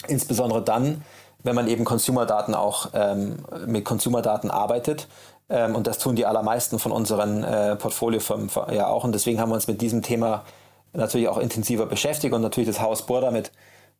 insbesondere 0.07 0.63
dann, 0.63 1.03
wenn 1.43 1.55
man 1.55 1.67
eben 1.67 1.85
Consumer-Daten 1.85 2.55
auch 2.55 2.89
ähm, 2.93 3.37
mit 3.65 3.85
Consumer-Daten 3.85 4.51
arbeitet. 4.51 5.07
Ähm, 5.49 5.75
und 5.75 5.87
das 5.87 5.97
tun 5.97 6.15
die 6.15 6.25
allermeisten 6.25 6.79
von 6.79 6.91
unseren 6.91 7.43
äh, 7.43 7.75
Portfoliofirmen 7.75 8.49
ja 8.71 8.87
auch. 8.87 9.03
Und 9.03 9.13
deswegen 9.13 9.39
haben 9.39 9.49
wir 9.49 9.55
uns 9.55 9.67
mit 9.67 9.81
diesem 9.81 10.01
Thema 10.01 10.43
natürlich 10.93 11.27
auch 11.27 11.37
intensiver 11.37 11.85
beschäftigt 11.85 12.33
und 12.33 12.41
natürlich 12.41 12.69
das 12.69 12.81
Haus 12.81 13.05
Burda 13.05 13.31
mit 13.31 13.51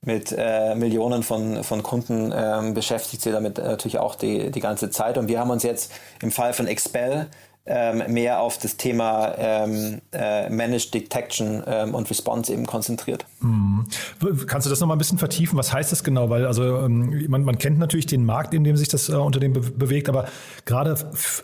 mit 0.04 0.34
äh, 0.36 0.74
Millionen 0.74 1.22
von, 1.22 1.64
von 1.64 1.84
Kunden 1.84 2.34
ähm, 2.36 2.74
beschäftigt 2.74 3.22
sie 3.22 3.32
damit 3.32 3.60
natürlich 3.60 4.00
auch 4.00 4.16
die, 4.16 4.50
die 4.50 4.60
ganze 4.60 4.90
Zeit. 4.90 5.18
Und 5.18 5.28
wir 5.28 5.40
haben 5.40 5.52
uns 5.52 5.62
jetzt 5.62 5.92
im 6.24 6.32
Fall 6.32 6.54
von 6.54 6.68
Expel 6.68 7.28
mehr 7.63 8.41
auf 8.41 8.58
das 8.58 8.75
Thema 8.75 9.36
ähm, 9.38 10.01
äh, 10.12 10.50
Managed 10.50 10.96
Detection 10.96 11.63
ähm, 11.68 11.94
und 11.94 12.10
Response 12.10 12.51
eben 12.51 12.65
konzentriert. 12.65 13.25
Mhm. 13.39 13.86
Kannst 14.48 14.65
du 14.65 14.72
das 14.72 14.80
nochmal 14.80 14.96
ein 14.96 14.98
bisschen 14.98 15.20
vertiefen? 15.20 15.60
Was 15.60 15.72
heißt 15.72 15.91
das 15.91 16.03
genau? 16.03 16.32
Weil 16.32 16.48
also 16.48 16.63
ähm, 16.63 17.25
man, 17.30 17.44
man 17.44 17.60
kennt 17.60 17.77
natürlich 17.77 18.08
den 18.08 18.25
Markt, 18.25 18.56
in 18.56 18.63
dem 18.63 18.77
sich 18.77 18.88
das 18.88 19.10
äh, 19.10 19.13
Unternehmen 19.13 19.53
be 19.53 19.62
bewegt, 19.62 20.10
aber 20.10 20.25
gerade 20.65 20.96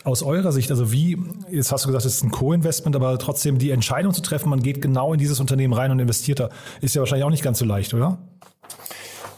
aus 0.02 0.24
eurer 0.24 0.50
Sicht, 0.50 0.70
also 0.70 0.90
wie, 0.90 1.18
jetzt 1.50 1.70
hast 1.70 1.84
du 1.84 1.88
gesagt, 1.88 2.04
es 2.04 2.16
ist 2.16 2.24
ein 2.24 2.30
Co-Investment, 2.30 2.96
aber 2.96 3.16
trotzdem 3.18 3.58
die 3.58 3.70
Entscheidung 3.70 4.12
zu 4.12 4.20
treffen, 4.20 4.48
man 4.50 4.62
geht 4.62 4.82
genau 4.82 5.12
in 5.12 5.20
dieses 5.20 5.38
Unternehmen 5.38 5.72
rein 5.72 5.92
und 5.92 6.00
investiert 6.00 6.40
da, 6.40 6.48
ist 6.80 6.96
ja 6.96 7.00
wahrscheinlich 7.00 7.24
auch 7.24 7.30
nicht 7.30 7.44
ganz 7.44 7.60
so 7.60 7.64
leicht, 7.64 7.94
oder? 7.94 8.18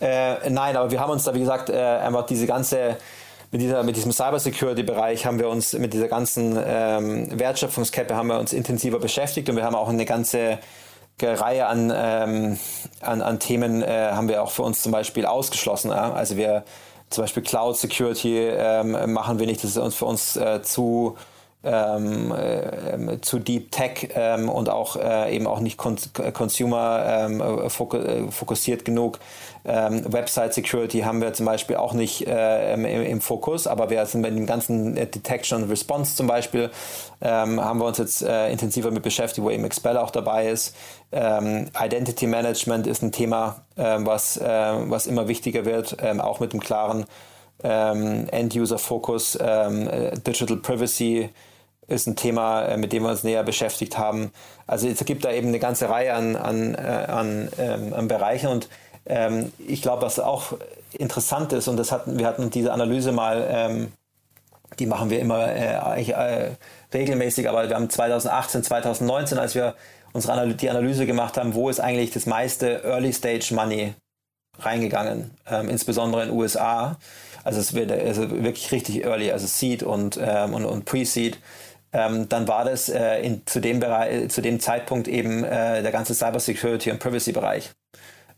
Äh, 0.00 0.48
nein, 0.48 0.76
aber 0.76 0.90
wir 0.90 0.98
haben 0.98 1.10
uns 1.10 1.24
da, 1.24 1.34
wie 1.34 1.40
gesagt, 1.40 1.68
äh, 1.68 1.74
einfach 1.74 2.24
diese 2.24 2.46
ganze, 2.46 2.96
mit, 3.50 3.60
dieser, 3.60 3.82
mit 3.82 3.96
diesem 3.96 4.12
Cybersecurity-Bereich 4.12 5.26
haben 5.26 5.38
wir 5.38 5.48
uns, 5.48 5.72
mit 5.72 5.92
dieser 5.92 6.08
ganzen 6.08 6.58
ähm, 6.64 7.38
Wertschöpfungskette 7.38 8.14
haben 8.14 8.28
wir 8.28 8.38
uns 8.38 8.52
intensiver 8.52 8.98
beschäftigt 8.98 9.48
und 9.48 9.56
wir 9.56 9.64
haben 9.64 9.74
auch 9.74 9.88
eine 9.88 10.04
ganze 10.04 10.58
Reihe 11.22 11.66
an, 11.66 11.92
ähm, 11.94 12.58
an, 13.00 13.20
an 13.20 13.38
Themen 13.40 13.82
äh, 13.82 14.10
haben 14.12 14.28
wir 14.28 14.42
auch 14.42 14.50
für 14.50 14.62
uns 14.62 14.82
zum 14.82 14.92
Beispiel 14.92 15.26
ausgeschlossen. 15.26 15.90
Ja? 15.90 16.12
Also 16.12 16.36
wir 16.36 16.64
zum 17.10 17.24
Beispiel 17.24 17.42
Cloud 17.42 17.76
Security 17.76 18.38
ähm, 18.38 19.12
machen 19.12 19.38
wir 19.38 19.46
nicht, 19.46 19.62
das 19.62 19.72
ist 19.72 19.76
uns 19.76 19.96
für 19.96 20.06
uns 20.06 20.36
äh, 20.36 20.62
zu 20.62 21.16
ähm, 21.62 22.32
äh, 22.32 23.20
zu 23.20 23.38
Deep 23.38 23.70
Tech 23.70 24.08
ähm, 24.14 24.48
und 24.48 24.70
auch 24.70 24.96
äh, 24.96 25.34
eben 25.34 25.46
auch 25.46 25.60
nicht 25.60 25.76
Consumer 25.76 27.04
ähm, 27.06 27.70
fokussiert 27.70 28.84
genug. 28.84 29.18
Ähm, 29.62 30.10
Website 30.10 30.54
Security 30.54 31.00
haben 31.00 31.20
wir 31.20 31.34
zum 31.34 31.44
Beispiel 31.44 31.76
auch 31.76 31.92
nicht 31.92 32.26
äh, 32.26 32.72
im, 32.72 32.86
im, 32.86 33.20
Fokus, 33.20 33.66
aber 33.66 33.90
wir 33.90 34.06
sind 34.06 34.22
mit 34.22 34.34
dem 34.34 34.46
ganzen 34.46 34.94
Detection 34.94 35.62
und 35.62 35.70
Response 35.70 36.16
zum 36.16 36.26
Beispiel, 36.26 36.70
ähm, 37.20 37.62
haben 37.62 37.78
wir 37.78 37.84
uns 37.84 37.98
jetzt 37.98 38.22
äh, 38.22 38.50
intensiver 38.50 38.90
mit 38.90 39.02
beschäftigt, 39.02 39.44
wo 39.44 39.50
eben 39.50 39.64
Expel 39.64 39.98
auch 39.98 40.10
dabei 40.10 40.48
ist. 40.48 40.74
Ähm, 41.12 41.66
Identity 41.78 42.26
Management 42.26 42.86
ist 42.86 43.02
ein 43.02 43.12
Thema, 43.12 43.66
äh, 43.76 43.98
was, 43.98 44.38
äh, 44.38 44.46
was 44.46 45.06
immer 45.06 45.28
wichtiger 45.28 45.66
wird, 45.66 46.02
auch 46.20 46.40
mit 46.40 46.52
dem 46.52 46.60
klaren 46.60 47.04
End-User-Fokus. 47.62 49.32
Digital 49.32 50.56
Privacy 50.56 51.28
ist 51.90 52.06
ein 52.06 52.16
Thema, 52.16 52.62
äh, 52.62 52.76
mit 52.76 52.92
dem 52.92 53.02
wir 53.02 53.10
uns 53.10 53.24
näher 53.24 53.42
beschäftigt 53.42 53.98
haben. 53.98 54.32
Also 54.66 54.88
es 54.88 55.04
gibt 55.04 55.24
da 55.24 55.32
eben 55.32 55.48
eine 55.48 55.58
ganze 55.58 55.88
Reihe 55.88 56.14
an, 56.14 56.36
an, 56.36 56.74
äh, 56.74 56.78
an, 56.78 57.48
an 57.92 58.08
Bereichen 58.08 58.48
und 58.48 58.68
ähm, 59.06 59.52
ich 59.58 59.82
glaube, 59.82 60.02
was 60.02 60.18
auch 60.20 60.52
interessant 60.92 61.52
ist, 61.52 61.68
und 61.68 61.76
das 61.76 61.92
hatten, 61.92 62.18
wir 62.18 62.26
hatten 62.26 62.50
diese 62.50 62.72
Analyse 62.72 63.12
mal, 63.12 63.46
ähm, 63.50 63.92
die 64.78 64.86
machen 64.86 65.10
wir 65.10 65.20
immer 65.20 65.48
äh, 65.48 66.02
äh, 66.02 66.50
regelmäßig, 66.94 67.48
aber 67.48 67.68
wir 67.68 67.76
haben 67.76 67.90
2018, 67.90 68.62
2019, 68.62 69.38
als 69.38 69.54
wir 69.54 69.74
unsere 70.12 70.32
Analy 70.32 70.54
die 70.54 70.70
Analyse 70.70 71.06
gemacht 71.06 71.36
haben, 71.36 71.54
wo 71.54 71.68
ist 71.68 71.80
eigentlich 71.80 72.10
das 72.10 72.26
meiste 72.26 72.82
Early 72.84 73.12
Stage 73.12 73.54
Money 73.54 73.94
reingegangen, 74.58 75.30
ähm, 75.48 75.68
insbesondere 75.68 76.22
in 76.22 76.28
den 76.28 76.38
USA. 76.38 76.96
Also 77.42 77.60
es 77.60 77.74
wird 77.74 77.90
also 77.90 78.30
wirklich 78.30 78.70
richtig 78.72 79.04
early, 79.04 79.32
also 79.32 79.46
Seed 79.46 79.82
und, 79.82 80.18
ähm, 80.22 80.54
und, 80.54 80.64
und 80.64 80.84
Pre-Seed. 80.84 81.38
Ähm, 81.92 82.28
dann 82.28 82.46
war 82.46 82.64
das 82.64 82.88
äh, 82.88 83.20
in, 83.20 83.46
zu, 83.46 83.60
dem 83.60 83.80
Bereich, 83.80 84.30
zu 84.30 84.40
dem 84.40 84.60
Zeitpunkt 84.60 85.08
eben 85.08 85.42
äh, 85.44 85.82
der 85.82 85.90
ganze 85.90 86.14
Cybersecurity 86.14 86.90
und 86.90 87.00
Privacy-Bereich 87.00 87.70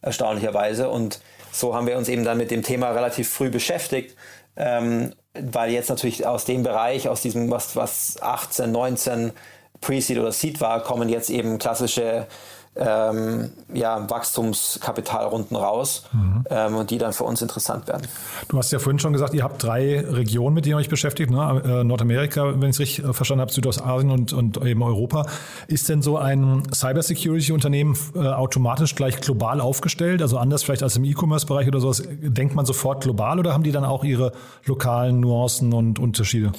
erstaunlicherweise. 0.01 0.89
Und 0.89 1.21
so 1.53 1.75
haben 1.75 1.87
wir 1.87 1.99
uns 1.99 2.09
eben 2.09 2.25
dann 2.25 2.39
mit 2.39 2.51
dem 2.51 2.63
Thema 2.63 2.91
relativ 2.91 3.29
früh 3.29 3.51
beschäftigt, 3.51 4.17
ähm, 4.57 5.15
weil 5.35 5.71
jetzt 5.71 5.91
natürlich 5.91 6.27
aus 6.27 6.45
dem 6.45 6.63
Bereich, 6.63 7.09
aus 7.09 7.23
diesem, 7.23 7.51
was, 7.51 7.77
was 7.77 8.21
18, 8.21 8.73
19 8.73 9.33
Pre-Seed 9.81 10.19
oder 10.19 10.33
Seed 10.33 10.61
war, 10.61 10.83
kommen 10.83 11.09
jetzt 11.09 11.31
eben 11.31 11.59
klassische 11.59 12.27
ähm, 12.75 13.51
ja, 13.75 14.09
Wachstumskapitalrunden 14.09 15.57
raus 15.57 16.05
mhm. 16.13 16.45
ähm, 16.49 16.77
und 16.77 16.91
die 16.91 16.97
dann 16.97 17.13
für 17.13 17.25
uns 17.25 17.43
interessant 17.43 17.87
werden. 17.87 18.07
Du 18.49 18.57
hast 18.57 18.73
ja 18.73 18.79
vorhin 18.79 18.99
schon 18.99 19.13
gesagt, 19.13 19.35
ihr 19.35 19.43
habt 19.43 19.63
drei 19.63 20.01
Regionen, 20.01 20.55
mit 20.55 20.65
denen 20.65 20.77
ihr 20.77 20.79
euch 20.79 20.89
beschäftigt, 20.89 21.31
ne? 21.31 21.63
Äh, 21.65 21.85
Nordamerika, 21.85 22.61
wenn 22.61 22.71
ich 22.71 22.77
es 22.77 22.81
richtig 22.81 23.05
äh, 23.05 23.13
verstanden 23.13 23.43
habe, 23.43 23.53
Südostasien 23.53 24.11
und, 24.11 24.33
und 24.33 24.65
eben 24.65 24.83
Europa. 24.83 25.27
Ist 25.67 25.91
denn 25.91 26.01
so 26.01 26.17
ein 26.17 26.63
Cybersecurity-Unternehmen 26.73 27.97
äh, 28.15 28.21
automatisch 28.21 28.95
gleich 28.95 29.21
global 29.21 29.61
aufgestellt, 29.61 30.23
also 30.23 30.39
anders 30.39 30.63
vielleicht 30.63 30.83
als 30.83 30.97
im 30.97 31.05
E-Commerce-Bereich 31.05 31.69
oder 31.69 31.81
sowas? 31.81 32.03
Denkt 32.09 32.55
man 32.55 32.65
sofort 32.65 33.03
global 33.03 33.39
oder 33.39 33.53
haben 33.53 33.65
die 33.65 33.73
dann 33.73 33.85
auch 33.85 34.03
ihre 34.03 34.33
lokalen 34.65 35.21
Nuancen 35.21 35.75
und 35.75 35.99
Unterschiede? 35.99 36.53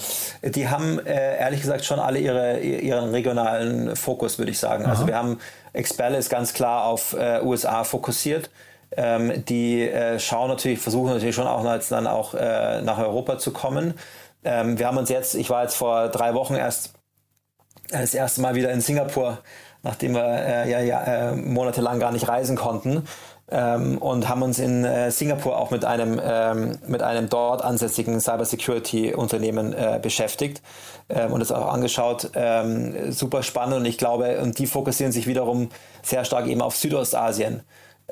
Die 0.43 0.69
haben 0.69 0.99
äh, 0.99 1.39
ehrlich 1.39 1.61
gesagt 1.61 1.85
schon 1.85 1.99
alle 1.99 2.19
ihre, 2.19 2.59
ihren 2.59 3.09
regionalen 3.09 3.95
Fokus, 3.95 4.37
würde 4.37 4.51
ich 4.51 4.59
sagen. 4.59 4.85
Also 4.85 4.85
Aha. 4.85 4.93
Also 4.93 5.07
wir 5.07 5.17
haben 5.17 5.37
Expelle 5.73 6.17
ist 6.17 6.29
ganz 6.29 6.53
klar 6.53 6.85
auf 6.85 7.13
äh, 7.13 7.41
USA 7.41 7.83
fokussiert. 7.83 8.49
Ähm, 8.95 9.43
die 9.45 9.81
äh, 9.81 10.19
schauen 10.19 10.49
natürlich, 10.49 10.79
versuchen 10.79 11.13
natürlich 11.13 11.35
schon 11.35 11.47
auch 11.47 11.63
dann 11.89 12.07
auch 12.07 12.35
äh, 12.35 12.81
nach 12.81 12.99
Europa 12.99 13.39
zu 13.39 13.51
kommen. 13.51 13.95
Ähm, 14.43 14.77
wir 14.77 14.87
haben 14.87 14.97
uns 14.97 15.09
jetzt, 15.09 15.35
ich 15.35 15.49
war 15.49 15.63
jetzt 15.63 15.75
vor 15.75 16.09
drei 16.09 16.35
Wochen 16.35 16.55
erst 16.55 16.93
das 17.89 18.13
erste 18.13 18.41
Mal 18.41 18.55
wieder 18.55 18.71
in 18.71 18.81
Singapur 18.81 19.39
nachdem 19.83 20.15
wir 20.15 20.25
äh, 20.25 20.71
ja, 20.71 20.79
ja 20.79 21.03
äh, 21.03 21.35
monatelang 21.35 21.99
gar 21.99 22.11
nicht 22.11 22.27
reisen 22.27 22.55
konnten. 22.55 23.05
Ähm, 23.51 23.97
und 23.97 24.29
haben 24.29 24.41
uns 24.41 24.57
in 24.57 24.85
äh, 24.85 25.11
Singapur 25.11 25.57
auch 25.57 25.69
mit 25.69 25.83
einem, 25.83 26.19
ähm, 26.23 26.77
mit 26.87 27.03
einem 27.03 27.27
dort 27.27 27.61
ansässigen 27.61 28.19
Cybersecurity-Unternehmen 28.21 29.73
äh, 29.73 29.99
beschäftigt 30.01 30.61
ähm, 31.09 31.33
und 31.33 31.41
das 31.41 31.51
auch 31.51 31.71
angeschaut. 31.71 32.31
Ähm, 32.35 33.11
super 33.11 33.43
spannend 33.43 33.75
und 33.75 33.85
ich 33.85 33.97
glaube, 33.97 34.39
und 34.41 34.57
die 34.59 34.65
fokussieren 34.65 35.11
sich 35.11 35.27
wiederum 35.27 35.69
sehr 36.01 36.23
stark 36.23 36.47
eben 36.47 36.61
auf 36.61 36.77
Südostasien. 36.77 37.63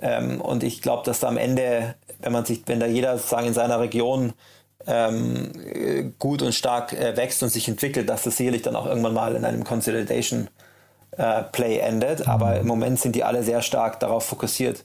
Ähm, 0.02 0.42
und 0.42 0.64
ich 0.64 0.82
glaube, 0.82 1.04
dass 1.06 1.22
da 1.22 1.30
am 1.30 1.38
Ende, 1.38 1.96
wenn 2.20 2.34
man 2.34 2.46
sich, 2.46 2.64
wenn 2.66 2.80
da 2.80 2.86
jeder 2.86 3.18
sozusagen 3.18 3.48
in 3.48 3.54
seiner 3.54 3.80
Region 3.80 4.34
ähm, 4.88 6.14
gut 6.20 6.42
und 6.42 6.54
stark 6.54 6.94
äh, 6.94 7.16
wächst 7.16 7.44
und 7.44 7.50
sich 7.50 7.68
entwickelt, 7.68 8.10
dass 8.10 8.24
das 8.24 8.38
sicherlich 8.38 8.64
dann 8.64 8.76
auch 8.76 8.86
irgendwann 8.86 9.14
mal 9.14 9.36
in 9.36 9.46
einem 9.46 9.64
Consolidation 9.64 10.50
äh, 11.18 11.44
Play 11.52 11.78
endet. 11.78 12.28
Aber 12.28 12.60
im 12.60 12.68
Moment 12.68 13.00
sind 13.00 13.16
die 13.16 13.24
alle 13.24 13.44
sehr 13.44 13.62
stark 13.62 14.00
darauf 14.00 14.26
fokussiert, 14.26 14.84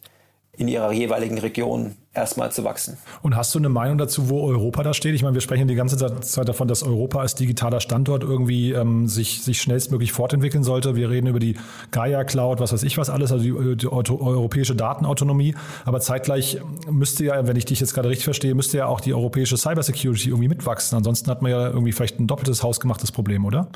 in 0.56 0.68
ihrer 0.68 0.92
jeweiligen 0.92 1.38
Region 1.38 1.96
erstmal 2.16 2.50
zu 2.50 2.64
wachsen. 2.64 2.96
Und 3.22 3.36
hast 3.36 3.54
du 3.54 3.58
eine 3.58 3.68
Meinung 3.68 3.98
dazu, 3.98 4.30
wo 4.30 4.46
Europa 4.46 4.82
da 4.82 4.94
steht? 4.94 5.14
Ich 5.14 5.22
meine, 5.22 5.34
wir 5.34 5.42
sprechen 5.42 5.68
die 5.68 5.74
ganze 5.74 5.96
Zeit 5.96 6.48
davon, 6.48 6.66
dass 6.66 6.82
Europa 6.82 7.20
als 7.20 7.34
digitaler 7.34 7.80
Standort 7.80 8.22
irgendwie 8.22 8.72
ähm, 8.72 9.06
sich, 9.06 9.42
sich 9.42 9.60
schnellstmöglich 9.60 10.12
fortentwickeln 10.12 10.64
sollte. 10.64 10.96
Wir 10.96 11.10
reden 11.10 11.26
über 11.26 11.38
die 11.38 11.56
Gaia 11.90 12.24
Cloud, 12.24 12.58
was 12.58 12.72
weiß 12.72 12.82
ich 12.84 12.96
was 12.96 13.10
alles, 13.10 13.32
also 13.32 13.44
die, 13.44 13.76
die 13.76 13.88
europäische 13.88 14.74
Datenautonomie. 14.74 15.54
Aber 15.84 16.00
zeitgleich 16.00 16.58
müsste 16.90 17.24
ja, 17.24 17.46
wenn 17.46 17.56
ich 17.56 17.66
dich 17.66 17.80
jetzt 17.80 17.92
gerade 17.92 18.08
richtig 18.08 18.24
verstehe, 18.24 18.54
müsste 18.54 18.78
ja 18.78 18.86
auch 18.86 19.00
die 19.00 19.12
europäische 19.12 19.58
Cybersecurity 19.58 20.30
irgendwie 20.30 20.48
mitwachsen. 20.48 20.96
Ansonsten 20.96 21.30
hat 21.30 21.42
man 21.42 21.50
ja 21.50 21.68
irgendwie 21.68 21.92
vielleicht 21.92 22.18
ein 22.18 22.26
doppeltes 22.26 22.62
hausgemachtes 22.62 23.12
Problem, 23.12 23.44
oder? 23.44 23.68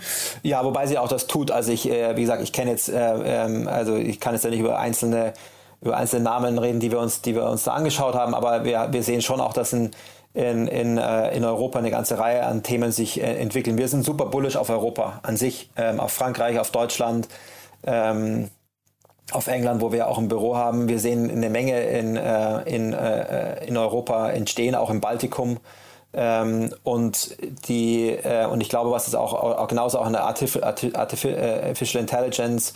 Ja, 0.43 0.65
wobei 0.65 0.87
sie 0.87 0.97
auch 0.97 1.09
das 1.09 1.27
tut. 1.27 1.51
Also 1.51 1.73
ich, 1.73 1.91
äh, 1.91 2.17
wie 2.17 2.23
gesagt, 2.23 2.43
ich 2.43 2.53
kenne 2.53 2.71
jetzt, 2.71 2.89
äh, 2.89 2.95
ähm, 2.97 3.69
also 3.69 3.97
ich 3.97 4.19
kann 4.19 4.33
jetzt 4.33 4.45
ja 4.45 4.51
nicht 4.51 4.61
über 4.61 4.79
einzelne 4.79 5.35
über 5.81 5.97
einzelne 5.97 6.25
Namen 6.25 6.59
reden, 6.59 6.81
die 6.81 6.91
wir 6.91 7.01
uns, 7.01 7.23
die 7.23 7.35
wir 7.35 7.45
uns 7.45 7.65
da 7.65 7.73
angeschaut 7.73 8.15
haben, 8.15 8.35
aber 8.35 8.65
wir, 8.65 8.89
wir 8.91 9.03
sehen 9.03 9.23
schon 9.23 9.41
auch, 9.41 9.53
dass 9.53 9.73
in, 9.73 9.91
in, 10.35 10.67
in, 10.67 10.99
äh, 10.99 11.35
in 11.37 11.45
Europa 11.45 11.79
eine 11.79 11.91
ganze 11.91 12.19
Reihe 12.19 12.45
an 12.45 12.63
Themen 12.63 12.93
sich 12.93 13.21
äh, 13.21 13.37
entwickeln. 13.37 13.79
Wir 13.79 13.89
sind 13.89 14.05
super 14.05 14.27
bullish 14.27 14.57
auf 14.57 14.71
Europa 14.71 15.21
an 15.23 15.37
sich, 15.37 15.71
ähm, 15.77 15.99
auf 15.99 16.13
Frankreich, 16.13 16.59
auf 16.59 16.71
Deutschland, 16.71 17.29
ähm, 17.85 18.51
auf 19.33 19.47
England, 19.47 19.81
wo 19.81 19.93
wir 19.93 20.09
auch 20.09 20.19
ein 20.19 20.29
Büro 20.29 20.57
haben. 20.57 20.89
Wir 20.89 20.99
sehen 20.99 21.31
eine 21.31 21.51
Menge 21.51 21.81
in, 21.83 22.17
äh, 22.17 22.63
in, 22.63 22.93
äh, 22.93 23.65
in 23.65 23.77
Europa 23.77 24.31
entstehen, 24.31 24.75
auch 24.75 24.91
im 24.91 25.01
Baltikum. 25.01 25.59
Ähm, 26.13 26.75
und 26.83 27.37
die 27.69 28.11
äh, 28.11 28.45
und 28.47 28.61
ich 28.61 28.69
glaube, 28.69 28.91
was 28.91 29.07
ist 29.07 29.15
auch, 29.15 29.33
auch 29.33 29.69
genauso 29.69 30.01
auch 30.01 30.07
in 30.09 30.13
der 30.13 30.25
Artificial, 30.25 30.65
Artificial 30.97 32.01
Intelligence 32.01 32.75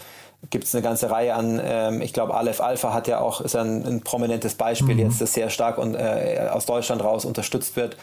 gibt 0.50 0.64
es 0.64 0.74
eine 0.74 0.82
ganze 0.82 1.10
Reihe 1.10 1.34
an, 1.34 1.60
ähm, 1.62 2.00
ich 2.00 2.12
glaube, 2.12 2.34
Aleph 2.34 2.60
Alpha 2.60 2.92
hat 2.92 3.08
ja 3.08 3.20
auch, 3.20 3.40
ist 3.40 3.56
ein, 3.56 3.84
ein 3.84 4.00
prominentes 4.00 4.54
Beispiel 4.54 4.94
mhm. 4.94 5.00
jetzt, 5.00 5.20
das 5.20 5.32
sehr 5.32 5.50
stark 5.50 5.78
und, 5.78 5.94
äh, 5.94 6.48
aus 6.50 6.66
Deutschland 6.66 7.02
raus 7.02 7.24
unterstützt 7.24 7.76
wird. 7.76 7.96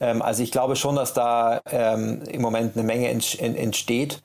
Ähm, 0.00 0.22
also 0.22 0.42
ich 0.42 0.50
glaube 0.50 0.76
schon, 0.76 0.96
dass 0.96 1.12
da 1.12 1.60
ähm, 1.70 2.22
im 2.30 2.42
Moment 2.42 2.76
eine 2.76 2.84
Menge 2.84 3.08
entsteht 3.08 4.22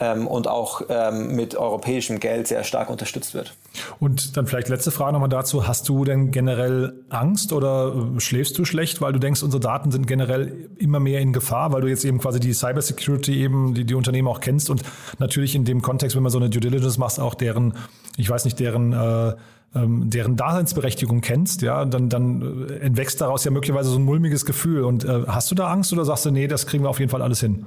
ähm, 0.00 0.26
und 0.26 0.48
auch 0.48 0.82
ähm, 0.88 1.36
mit 1.36 1.54
europäischem 1.54 2.18
Geld 2.18 2.48
sehr 2.48 2.64
stark 2.64 2.90
unterstützt 2.90 3.32
wird. 3.32 3.54
Und 4.00 4.36
dann 4.36 4.46
vielleicht 4.46 4.68
letzte 4.68 4.90
Frage 4.90 5.12
nochmal 5.12 5.28
dazu. 5.28 5.68
Hast 5.68 5.88
du 5.88 6.04
denn 6.04 6.32
generell 6.32 6.94
Angst 7.10 7.52
oder 7.52 7.94
äh, 8.16 8.20
schläfst 8.20 8.58
du 8.58 8.64
schlecht, 8.64 9.00
weil 9.00 9.12
du 9.12 9.20
denkst, 9.20 9.42
unsere 9.42 9.60
Daten 9.60 9.92
sind 9.92 10.06
generell 10.06 10.68
immer 10.78 10.98
mehr 10.98 11.20
in 11.20 11.32
Gefahr, 11.32 11.72
weil 11.72 11.82
du 11.82 11.88
jetzt 11.88 12.04
eben 12.04 12.18
quasi 12.18 12.40
die 12.40 12.52
Cybersecurity 12.52 13.40
eben, 13.40 13.74
die, 13.74 13.84
die 13.84 13.94
Unternehmen 13.94 14.28
auch 14.28 14.40
kennst 14.40 14.68
und 14.68 14.82
natürlich 15.18 15.54
in 15.54 15.64
dem 15.64 15.80
Kontext, 15.80 16.16
wenn 16.16 16.24
man 16.24 16.32
so 16.32 16.38
eine 16.38 16.50
Due 16.50 16.60
Diligence 16.60 16.98
macht, 16.98 17.20
auch 17.20 17.34
deren, 17.34 17.74
ich 18.16 18.28
weiß 18.28 18.44
nicht, 18.46 18.58
deren 18.58 18.92
äh, 18.92 19.34
ähm, 19.76 20.08
deren 20.08 20.36
Daseinsberechtigung 20.36 21.20
kennst, 21.20 21.62
ja, 21.62 21.84
dann, 21.84 22.08
dann 22.08 22.68
äh, 22.68 22.74
entwächst 22.78 23.20
daraus 23.20 23.44
ja 23.44 23.50
möglicherweise 23.50 23.90
so 23.90 23.98
ein 23.98 24.04
mulmiges 24.04 24.46
Gefühl. 24.46 24.84
Und 24.84 25.04
äh, 25.04 25.24
hast 25.26 25.50
du 25.50 25.56
da 25.56 25.68
Angst 25.68 25.92
oder 25.92 26.04
sagst 26.04 26.26
du, 26.26 26.30
nee, 26.30 26.46
das 26.46 26.66
kriegen 26.66 26.84
wir 26.84 26.90
auf 26.90 27.00
jeden 27.00 27.10
Fall 27.10 27.22
alles 27.22 27.40
hin? 27.40 27.66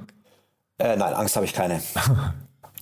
Äh, 0.78 0.96
nein, 0.96 1.14
Angst 1.14 1.36
habe 1.36 1.46
ich 1.46 1.52
keine. 1.52 1.80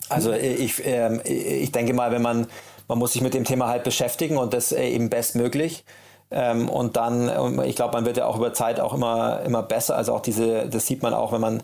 Also 0.09 0.33
ich, 0.33 0.87
äh, 0.87 1.21
ich 1.25 1.73
denke 1.73 1.93
mal, 1.93 2.13
wenn 2.13 2.23
man, 2.23 2.47
man 2.87 2.97
muss 2.97 3.15
sich 3.15 3.23
mit 3.23 3.35
dem 3.35 3.43
Thema 3.43 3.67
halt 3.67 3.83
beschäftigen 3.83 4.37
und 4.37 4.55
das 4.55 4.71
äh, 4.71 4.89
eben 4.89 5.11
bestmöglich. 5.11 5.85
Ähm, 6.31 6.69
und 6.69 6.97
dann, 6.97 7.29
ähm, 7.29 7.61
ich 7.65 7.75
glaube, 7.75 7.95
man 7.95 8.05
wird 8.05 8.17
ja 8.17 8.27
auch 8.27 8.37
über 8.37 8.53
Zeit 8.53 8.79
auch 8.79 8.95
immer, 8.95 9.41
immer 9.45 9.65
besser. 9.65 9.97
Also 9.97 10.15
auch 10.15 10.21
diese, 10.21 10.69
das 10.69 10.87
sieht 10.87 11.03
man 11.03 11.13
auch, 11.13 11.33
wenn 11.33 11.41
man, 11.41 11.63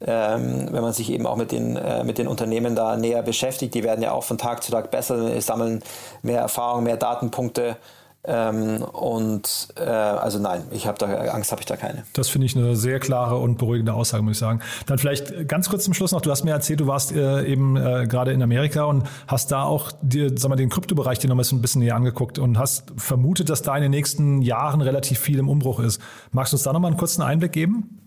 ähm, 0.00 0.68
wenn 0.70 0.82
man 0.82 0.94
sich 0.94 1.10
eben 1.10 1.26
auch 1.26 1.36
mit 1.36 1.52
den, 1.52 1.76
äh, 1.76 2.02
mit 2.02 2.16
den 2.16 2.28
Unternehmen 2.28 2.74
da 2.74 2.96
näher 2.96 3.22
beschäftigt. 3.22 3.74
Die 3.74 3.84
werden 3.84 4.02
ja 4.02 4.12
auch 4.12 4.24
von 4.24 4.38
Tag 4.38 4.62
zu 4.62 4.72
Tag 4.72 4.90
besser, 4.90 5.38
sammeln 5.42 5.82
mehr 6.22 6.40
Erfahrung, 6.40 6.84
mehr 6.84 6.96
Datenpunkte. 6.96 7.76
Ähm, 8.24 8.82
und 8.82 9.68
äh, 9.76 9.82
also 9.82 10.38
nein, 10.38 10.62
ich 10.70 10.86
habe 10.86 10.96
da 10.96 11.06
Angst, 11.06 11.50
habe 11.50 11.60
ich 11.60 11.66
da 11.66 11.76
keine. 11.76 12.04
Das 12.12 12.28
finde 12.28 12.46
ich 12.46 12.56
eine 12.56 12.76
sehr 12.76 13.00
klare 13.00 13.38
und 13.38 13.58
beruhigende 13.58 13.94
Aussage, 13.94 14.22
muss 14.22 14.32
ich 14.34 14.38
sagen. 14.38 14.60
Dann 14.86 14.98
vielleicht 14.98 15.48
ganz 15.48 15.68
kurz 15.68 15.82
zum 15.82 15.92
Schluss 15.92 16.12
noch: 16.12 16.20
Du 16.20 16.30
hast 16.30 16.44
mir 16.44 16.52
erzählt, 16.52 16.78
du 16.78 16.86
warst 16.86 17.10
äh, 17.10 17.44
eben 17.44 17.76
äh, 17.76 18.06
gerade 18.06 18.32
in 18.32 18.40
Amerika 18.40 18.84
und 18.84 19.08
hast 19.26 19.50
da 19.50 19.64
auch 19.64 19.90
dir, 20.02 20.30
sag 20.36 20.50
mal, 20.50 20.56
den 20.56 20.68
Kryptobereich 20.68 21.18
dir 21.18 21.26
noch 21.28 21.36
ein 21.36 21.60
bisschen 21.60 21.80
näher 21.80 21.96
angeguckt 21.96 22.38
und 22.38 22.58
hast 22.58 22.92
vermutet, 22.96 23.50
dass 23.50 23.62
da 23.62 23.74
in 23.74 23.82
den 23.82 23.90
nächsten 23.90 24.40
Jahren 24.40 24.82
relativ 24.82 25.18
viel 25.18 25.40
im 25.40 25.48
Umbruch 25.48 25.80
ist. 25.80 26.00
Magst 26.30 26.52
du 26.52 26.56
uns 26.56 26.62
da 26.62 26.72
noch 26.72 26.80
mal 26.80 26.88
einen 26.88 26.96
kurzen 26.96 27.22
Einblick 27.22 27.50
geben? 27.50 27.98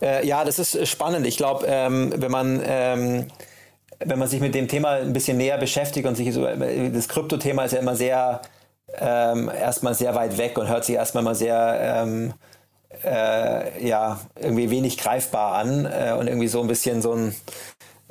Äh, 0.00 0.24
ja, 0.24 0.44
das 0.44 0.60
ist 0.60 0.86
spannend. 0.86 1.26
Ich 1.26 1.36
glaube, 1.36 1.66
ähm, 1.66 2.12
wenn 2.16 2.30
man 2.30 2.62
ähm, 2.64 3.26
wenn 3.98 4.18
man 4.20 4.28
sich 4.28 4.40
mit 4.40 4.54
dem 4.54 4.68
Thema 4.68 4.90
ein 4.90 5.12
bisschen 5.12 5.36
näher 5.36 5.58
beschäftigt 5.58 6.06
und 6.06 6.16
sich 6.16 6.32
so, 6.32 6.44
das 6.44 7.08
Kryptothema 7.08 7.64
ist 7.64 7.72
ja 7.72 7.80
immer 7.80 7.96
sehr 7.96 8.40
ähm, 8.98 9.50
erstmal 9.50 9.94
sehr 9.94 10.14
weit 10.14 10.38
weg 10.38 10.58
und 10.58 10.68
hört 10.68 10.84
sich 10.84 10.94
erstmal 10.96 11.24
mal 11.24 11.34
sehr 11.34 11.78
ähm, 11.80 12.34
äh, 13.04 13.86
ja, 13.86 14.20
irgendwie 14.38 14.70
wenig 14.70 14.98
greifbar 14.98 15.54
an 15.54 15.86
äh, 15.86 16.14
und 16.18 16.26
irgendwie 16.26 16.48
so 16.48 16.60
ein 16.60 16.68
bisschen 16.68 17.02
so 17.02 17.12
ein 17.14 17.34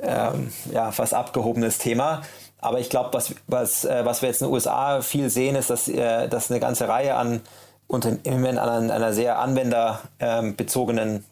ähm, 0.00 0.52
ja, 0.72 0.90
fast 0.90 1.14
abgehobenes 1.14 1.78
Thema. 1.78 2.22
Aber 2.58 2.78
ich 2.80 2.90
glaube, 2.90 3.10
was, 3.12 3.34
was, 3.46 3.84
äh, 3.84 4.04
was 4.04 4.22
wir 4.22 4.28
jetzt 4.28 4.40
in 4.42 4.48
den 4.48 4.54
USA 4.54 5.00
viel 5.00 5.30
sehen, 5.30 5.56
ist, 5.56 5.70
dass, 5.70 5.88
äh, 5.88 6.28
dass 6.28 6.50
eine 6.50 6.60
ganze 6.60 6.88
Reihe 6.88 7.14
an 7.14 7.40
Unternehmen 7.88 8.58
an 8.58 8.90
einer 8.90 9.12
sehr 9.12 9.38
anwenderbezogenen 9.38 11.24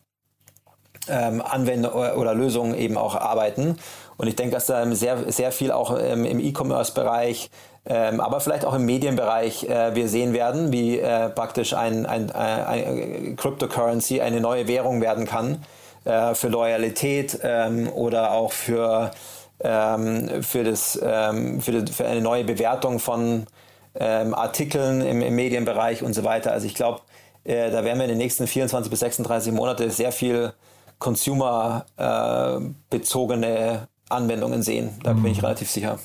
ähm, 1.11 1.43
Anwender 1.43 2.17
oder 2.17 2.35
Lösungen 2.35 2.75
eben 2.75 2.97
auch 2.97 3.15
arbeiten. 3.15 3.79
Und 4.17 4.27
ich 4.27 4.37
denke, 4.37 4.55
dass 4.55 4.67
da 4.67 4.85
sehr, 4.95 5.33
sehr 5.33 5.53
viel 5.53 5.73
auch 5.73 5.99
ähm, 5.99 6.25
im 6.25 6.41
E-Commerce-Bereich 6.41 7.51
ähm, 7.87 8.21
aber 8.21 8.41
vielleicht 8.41 8.67
auch 8.67 8.75
im 8.75 8.85
Medienbereich 8.85 9.65
äh, 9.65 9.95
wir 9.95 10.09
sehen 10.09 10.35
werden, 10.35 10.71
wie 10.71 10.99
äh, 10.99 11.31
praktisch 11.31 11.73
ein, 11.73 12.05
ein, 12.05 12.31
ein, 12.31 12.65
ein, 12.67 13.37
Cryptocurrency 13.37 14.21
eine 14.21 14.41
neue 14.41 14.69
Währung 14.69 15.01
werden 15.01 15.27
kann 15.27 15.65
äh, 16.05 16.35
für 16.35 16.49
Loyalität 16.49 17.41
ähm, 17.43 17.89
oder 17.91 18.33
auch 18.33 18.53
für, 18.53 19.13
ähm, 19.61 20.43
für, 20.43 20.63
das, 20.63 21.01
ähm, 21.03 21.63
für, 21.63 21.73
die, 21.83 21.93
für, 21.93 22.07
eine 22.07 22.21
neue 22.21 22.45
Bewertung 22.45 22.99
von 22.99 23.47
Artikeln 23.93 25.01
im, 25.01 25.21
im, 25.21 25.35
Medienbereich 25.35 26.05
und 26.05 26.13
so 26.13 26.23
weiter. 26.23 26.53
Also 26.53 26.65
ich 26.65 26.77
glaube, 26.77 27.01
äh, 27.43 27.73
da 27.73 27.83
werden 27.83 27.99
wir 27.99 28.05
in 28.05 28.11
den 28.11 28.19
nächsten 28.19 28.47
24 28.47 28.89
bis 28.89 29.01
36 29.01 29.53
Monate 29.53 29.91
sehr 29.91 30.13
viel 30.13 30.53
consumer-bezogene 31.01 33.49
äh, 33.49 33.79
Anwendungen 34.09 34.63
sehen. 34.63 34.91
Da 35.03 35.15
bin 35.15 35.27
ich 35.27 35.39
mhm. 35.39 35.45
relativ 35.45 35.69
sicher. 35.71 35.99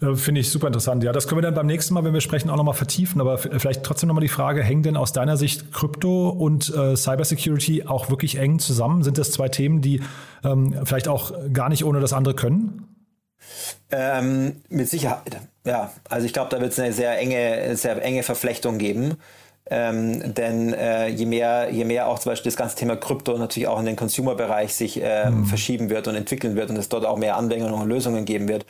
Äh, 0.00 0.14
finde 0.14 0.40
ich 0.40 0.50
super 0.50 0.68
interessant. 0.68 1.02
Ja, 1.04 1.12
das 1.12 1.26
können 1.26 1.38
wir 1.38 1.42
dann 1.42 1.54
beim 1.54 1.66
nächsten 1.66 1.94
Mal, 1.94 2.04
wenn 2.04 2.14
wir 2.14 2.20
sprechen, 2.20 2.50
auch 2.50 2.56
nochmal 2.56 2.74
vertiefen. 2.74 3.20
Aber 3.20 3.38
vielleicht 3.38 3.82
trotzdem 3.82 4.08
nochmal 4.08 4.22
die 4.22 4.28
Frage, 4.28 4.62
hängen 4.62 4.82
denn 4.82 4.96
aus 4.96 5.12
deiner 5.12 5.36
Sicht 5.36 5.72
Krypto 5.72 6.30
und 6.30 6.72
äh, 6.74 6.96
Cybersecurity 6.96 7.84
auch 7.86 8.10
wirklich 8.10 8.36
eng 8.36 8.58
zusammen? 8.58 9.02
Sind 9.02 9.18
das 9.18 9.32
zwei 9.32 9.48
Themen, 9.48 9.80
die 9.80 10.02
ähm, 10.44 10.74
vielleicht 10.84 11.08
auch 11.08 11.32
gar 11.52 11.68
nicht 11.68 11.84
ohne 11.84 12.00
das 12.00 12.12
andere 12.12 12.34
können? 12.34 12.84
Ähm, 13.90 14.56
mit 14.68 14.88
Sicherheit. 14.88 15.40
Ja, 15.64 15.92
also 16.08 16.26
ich 16.26 16.32
glaube, 16.32 16.50
da 16.50 16.60
wird 16.60 16.72
es 16.72 16.78
eine 16.78 16.92
sehr 16.92 17.18
enge, 17.18 17.76
sehr 17.76 18.02
enge 18.02 18.22
Verflechtung 18.22 18.78
geben. 18.78 19.16
Ähm, 19.70 20.34
denn 20.34 20.72
äh, 20.72 21.08
je 21.08 21.26
mehr, 21.26 21.68
je 21.70 21.84
mehr 21.84 22.08
auch 22.08 22.18
zum 22.18 22.32
Beispiel 22.32 22.50
das 22.50 22.56
ganze 22.56 22.76
Thema 22.76 22.96
Krypto 22.96 23.36
natürlich 23.36 23.68
auch 23.68 23.78
in 23.78 23.86
den 23.86 23.96
Consumer-Bereich 23.96 24.74
sich 24.74 24.98
ähm, 25.02 25.40
mhm. 25.40 25.44
verschieben 25.44 25.90
wird 25.90 26.08
und 26.08 26.14
entwickeln 26.14 26.56
wird 26.56 26.70
und 26.70 26.76
es 26.76 26.88
dort 26.88 27.04
auch 27.04 27.18
mehr 27.18 27.36
Anwendungen 27.36 27.74
und 27.74 27.88
Lösungen 27.88 28.24
geben 28.24 28.48
wird, 28.48 28.64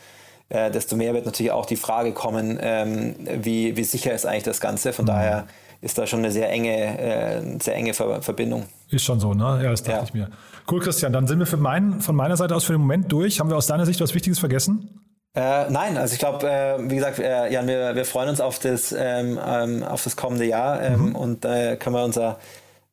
äh, 0.49 0.69
desto 0.71 0.97
mehr 0.97 1.13
wird 1.13 1.25
natürlich 1.25 1.51
auch 1.53 1.65
die 1.65 1.77
Frage 1.77 2.11
kommen, 2.11 2.59
ähm, 2.61 3.15
wie, 3.41 3.77
wie 3.77 3.83
sicher 3.83 4.13
ist 4.13 4.25
eigentlich 4.25 4.43
das 4.43 4.59
Ganze. 4.59 4.91
Von 4.91 5.05
mhm. 5.05 5.09
daher 5.09 5.47
ist 5.81 5.97
da 5.97 6.05
schon 6.05 6.19
eine 6.19 6.31
sehr 6.31 6.49
enge, 6.49 6.99
äh, 6.99 7.59
sehr 7.61 7.75
enge 7.75 7.93
Ver 7.93 8.21
Verbindung. 8.21 8.65
Ist 8.89 9.05
schon 9.05 9.19
so, 9.19 9.33
ne? 9.33 9.61
Ja, 9.63 9.71
das 9.71 9.83
dachte 9.83 9.99
ja. 9.99 10.03
ich 10.03 10.13
mir. 10.13 10.29
Cool, 10.69 10.81
Christian. 10.81 11.13
Dann 11.13 11.27
sind 11.27 11.39
wir 11.39 11.45
für 11.45 11.57
mein, 11.57 12.01
von 12.01 12.15
meiner 12.15 12.35
Seite 12.35 12.55
aus 12.55 12.65
für 12.65 12.73
den 12.73 12.81
Moment 12.81 13.11
durch. 13.11 13.39
Haben 13.39 13.49
wir 13.49 13.57
aus 13.57 13.67
deiner 13.67 13.85
Sicht 13.85 14.01
was 14.01 14.13
Wichtiges 14.13 14.39
vergessen? 14.39 14.89
Äh, 15.35 15.69
nein, 15.69 15.97
also 15.97 16.13
ich 16.13 16.19
glaube, 16.19 16.49
äh, 16.49 16.77
wie 16.89 16.95
gesagt, 16.95 17.19
äh, 17.19 17.51
Jan, 17.51 17.67
wir, 17.67 17.95
wir 17.95 18.05
freuen 18.05 18.29
uns 18.29 18.41
auf 18.41 18.59
das, 18.59 18.91
ähm, 18.91 19.39
ähm, 19.45 19.83
auf 19.83 20.03
das 20.03 20.15
kommende 20.15 20.45
Jahr 20.45 20.81
ähm, 20.81 21.09
mhm. 21.09 21.15
und 21.15 21.45
da 21.45 21.75
können 21.75 21.95
wir 21.95 22.03
unser 22.03 22.39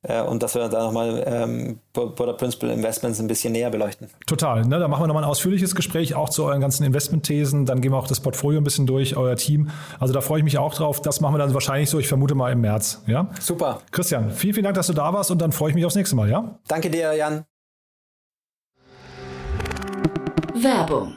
äh, 0.03 0.21
und 0.21 0.43
dass 0.43 0.55
wir 0.55 0.69
da 0.69 0.85
nochmal 0.85 1.25
ähm, 1.27 1.81
Border 1.93 2.35
Principal 2.35 2.71
Investments 2.71 3.19
ein 3.21 3.27
bisschen 3.27 3.53
näher 3.53 3.71
beleuchten. 3.71 4.09
Total. 4.27 4.65
Ne? 4.65 4.79
Da 4.79 4.87
machen 4.87 5.03
wir 5.03 5.07
nochmal 5.09 5.25
ein 5.25 5.29
ausführliches 5.29 5.75
Gespräch 5.75 6.15
auch 6.15 6.29
zu 6.29 6.45
euren 6.45 6.61
ganzen 6.61 6.85
Investmentthesen. 6.85 7.67
Dann 7.67 7.81
gehen 7.81 7.93
wir 7.93 7.99
auch 7.99 8.07
das 8.07 8.21
Portfolio 8.21 8.61
ein 8.61 8.65
bisschen 8.65 8.87
durch, 8.87 9.17
euer 9.17 9.37
Team. 9.37 9.71
Also 9.99 10.15
da 10.15 10.21
freue 10.21 10.39
ich 10.39 10.45
mich 10.45 10.59
auch 10.59 10.75
drauf. 10.75 11.01
Das 11.01 11.21
machen 11.21 11.35
wir 11.35 11.39
dann 11.39 11.55
wahrscheinlich 11.55 11.91
so, 11.91 11.99
ich 11.99 12.09
vermute 12.09 12.35
mal 12.35 12.53
im 12.53 12.61
März. 12.61 13.03
Ja? 13.07 13.31
Super. 13.41 13.81
Christian, 13.91 14.31
vielen, 14.31 14.55
vielen 14.55 14.65
Dank, 14.65 14.77
dass 14.77 14.87
du 14.87 14.93
da 14.93 15.13
warst 15.13 15.31
und 15.31 15.41
dann 15.41 15.53
freue 15.53 15.71
ich 15.71 15.75
mich 15.75 15.85
aufs 15.85 15.97
nächste 15.97 16.15
Mal. 16.15 16.29
Ja? 16.29 16.59
Danke 16.69 16.91
dir, 16.91 17.13
Jan. 17.15 17.45
Werbung 20.55 21.17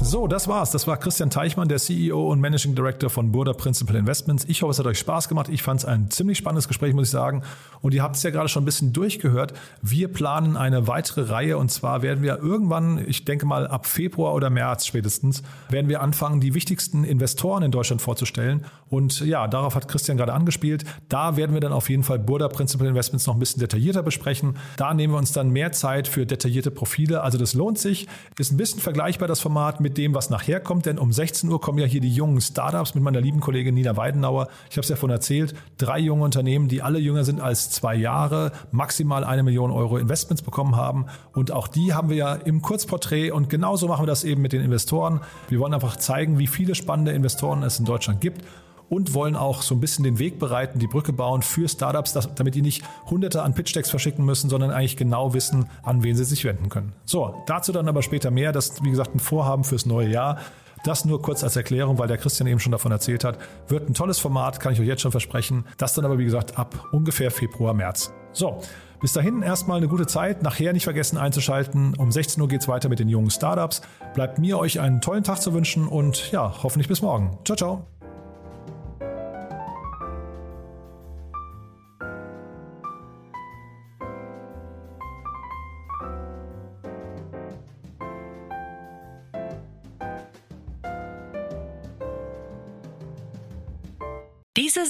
So, 0.00 0.26
das 0.26 0.48
war's. 0.48 0.72
Das 0.72 0.86
war 0.86 0.96
Christian 0.96 1.30
Teichmann, 1.30 1.68
der 1.68 1.78
CEO 1.78 2.30
und 2.30 2.40
Managing 2.40 2.74
Director 2.74 3.08
von 3.08 3.30
Burda 3.30 3.52
Principal 3.52 3.94
Investments. 3.96 4.44
Ich 4.48 4.62
hoffe, 4.62 4.72
es 4.72 4.78
hat 4.78 4.86
euch 4.86 4.98
Spaß 4.98 5.28
gemacht. 5.28 5.48
Ich 5.48 5.62
fand 5.62 5.80
es 5.80 5.86
ein 5.86 6.10
ziemlich 6.10 6.36
spannendes 6.36 6.66
Gespräch, 6.66 6.94
muss 6.94 7.06
ich 7.06 7.10
sagen. 7.10 7.42
Und 7.80 7.94
ihr 7.94 8.02
habt 8.02 8.16
es 8.16 8.22
ja 8.22 8.30
gerade 8.30 8.48
schon 8.48 8.64
ein 8.64 8.66
bisschen 8.66 8.92
durchgehört. 8.92 9.54
Wir 9.82 10.08
planen 10.08 10.56
eine 10.56 10.88
weitere 10.88 11.30
Reihe 11.30 11.58
und 11.58 11.70
zwar 11.70 12.02
werden 12.02 12.22
wir 12.22 12.38
irgendwann, 12.38 13.04
ich 13.06 13.24
denke 13.24 13.46
mal 13.46 13.66
ab 13.68 13.86
Februar 13.86 14.34
oder 14.34 14.50
März 14.50 14.84
spätestens, 14.84 15.42
werden 15.70 15.88
wir 15.88 16.02
anfangen, 16.02 16.40
die 16.40 16.54
wichtigsten 16.54 17.04
Investoren 17.04 17.62
in 17.62 17.70
Deutschland 17.70 18.02
vorzustellen. 18.02 18.66
Und 18.90 19.20
ja, 19.20 19.46
darauf 19.46 19.74
hat 19.74 19.88
Christian 19.88 20.16
gerade 20.16 20.32
angespielt. 20.32 20.84
Da 21.08 21.36
werden 21.36 21.54
wir 21.54 21.60
dann 21.60 21.72
auf 21.72 21.88
jeden 21.88 22.02
Fall 22.02 22.18
Burda 22.18 22.48
Principal 22.48 22.88
Investments 22.88 23.26
noch 23.26 23.34
ein 23.34 23.40
bisschen 23.40 23.60
detaillierter 23.60 24.02
besprechen. 24.02 24.56
Da 24.76 24.92
nehmen 24.92 25.14
wir 25.14 25.18
uns 25.18 25.32
dann 25.32 25.50
mehr 25.50 25.72
Zeit 25.72 26.08
für 26.08 26.26
detaillierte 26.26 26.70
Profile. 26.70 27.22
Also 27.22 27.38
das 27.38 27.54
lohnt 27.54 27.78
sich. 27.78 28.08
Ist 28.38 28.52
ein 28.52 28.56
bisschen 28.56 28.80
vergleichbar 28.80 29.28
das 29.28 29.40
Format 29.40 29.80
mit 29.84 29.98
dem, 29.98 30.14
was 30.14 30.30
nachher 30.30 30.58
kommt, 30.58 30.86
denn 30.86 30.98
um 30.98 31.12
16 31.12 31.48
Uhr 31.48 31.60
kommen 31.60 31.78
ja 31.78 31.84
hier 31.84 32.00
die 32.00 32.12
jungen 32.12 32.40
Startups 32.40 32.94
mit 32.94 33.04
meiner 33.04 33.20
lieben 33.20 33.38
Kollegin 33.38 33.74
Nina 33.74 33.96
Weidenauer. 33.96 34.48
Ich 34.70 34.76
habe 34.76 34.80
es 34.80 34.88
ja 34.88 34.96
vorhin 34.96 35.14
erzählt, 35.14 35.54
drei 35.78 35.98
junge 36.00 36.24
Unternehmen, 36.24 36.68
die 36.68 36.82
alle 36.82 36.98
jünger 36.98 37.22
sind 37.24 37.40
als 37.40 37.70
zwei 37.70 37.94
Jahre, 37.94 38.50
maximal 38.72 39.22
eine 39.22 39.42
Million 39.42 39.70
Euro 39.70 39.98
Investments 39.98 40.42
bekommen 40.42 40.74
haben. 40.74 41.06
Und 41.32 41.52
auch 41.52 41.68
die 41.68 41.92
haben 41.92 42.08
wir 42.08 42.16
ja 42.16 42.34
im 42.34 42.62
Kurzporträt 42.62 43.30
und 43.30 43.50
genauso 43.50 43.86
machen 43.86 44.02
wir 44.02 44.06
das 44.06 44.24
eben 44.24 44.40
mit 44.40 44.52
den 44.54 44.62
Investoren. 44.62 45.20
Wir 45.48 45.60
wollen 45.60 45.74
einfach 45.74 45.96
zeigen, 45.96 46.38
wie 46.38 46.46
viele 46.46 46.74
spannende 46.74 47.12
Investoren 47.12 47.62
es 47.62 47.78
in 47.78 47.84
Deutschland 47.84 48.22
gibt 48.22 48.42
und 48.88 49.14
wollen 49.14 49.36
auch 49.36 49.62
so 49.62 49.74
ein 49.74 49.80
bisschen 49.80 50.04
den 50.04 50.18
Weg 50.18 50.38
bereiten, 50.38 50.78
die 50.78 50.86
Brücke 50.86 51.12
bauen 51.12 51.42
für 51.42 51.68
Startups, 51.68 52.12
damit 52.34 52.54
die 52.54 52.62
nicht 52.62 52.82
hunderte 53.06 53.42
an 53.42 53.54
Pitch-Decks 53.54 53.90
verschicken 53.90 54.24
müssen, 54.24 54.50
sondern 54.50 54.70
eigentlich 54.70 54.96
genau 54.96 55.34
wissen, 55.34 55.66
an 55.82 56.02
wen 56.02 56.16
sie 56.16 56.24
sich 56.24 56.44
wenden 56.44 56.68
können. 56.68 56.92
So, 57.04 57.42
dazu 57.46 57.72
dann 57.72 57.88
aber 57.88 58.02
später 58.02 58.30
mehr. 58.30 58.52
Das 58.52 58.70
ist, 58.70 58.84
wie 58.84 58.90
gesagt, 58.90 59.14
ein 59.14 59.20
Vorhaben 59.20 59.64
fürs 59.64 59.86
neue 59.86 60.08
Jahr. 60.08 60.38
Das 60.84 61.06
nur 61.06 61.22
kurz 61.22 61.42
als 61.42 61.56
Erklärung, 61.56 61.98
weil 61.98 62.08
der 62.08 62.18
Christian 62.18 62.46
eben 62.46 62.60
schon 62.60 62.72
davon 62.72 62.92
erzählt 62.92 63.24
hat. 63.24 63.38
Wird 63.68 63.88
ein 63.88 63.94
tolles 63.94 64.18
Format, 64.18 64.60
kann 64.60 64.74
ich 64.74 64.80
euch 64.80 64.86
jetzt 64.86 65.00
schon 65.00 65.12
versprechen. 65.12 65.64
Das 65.78 65.94
dann 65.94 66.04
aber, 66.04 66.18
wie 66.18 66.24
gesagt, 66.24 66.58
ab 66.58 66.88
ungefähr 66.92 67.30
Februar, 67.30 67.72
März. 67.72 68.12
So, 68.32 68.60
bis 69.00 69.12
dahin 69.14 69.42
erstmal 69.42 69.78
eine 69.78 69.88
gute 69.88 70.06
Zeit. 70.06 70.42
Nachher 70.42 70.74
nicht 70.74 70.84
vergessen 70.84 71.16
einzuschalten. 71.16 71.94
Um 71.96 72.12
16 72.12 72.40
Uhr 72.42 72.48
geht 72.48 72.60
es 72.60 72.68
weiter 72.68 72.90
mit 72.90 72.98
den 72.98 73.08
jungen 73.08 73.30
Startups. 73.30 73.80
Bleibt 74.14 74.38
mir 74.38 74.58
euch 74.58 74.80
einen 74.80 75.00
tollen 75.00 75.24
Tag 75.24 75.40
zu 75.40 75.54
wünschen 75.54 75.88
und 75.88 76.30
ja, 76.32 76.52
hoffentlich 76.62 76.88
bis 76.88 77.00
morgen. 77.00 77.38
Ciao, 77.44 77.56
ciao. 77.56 77.93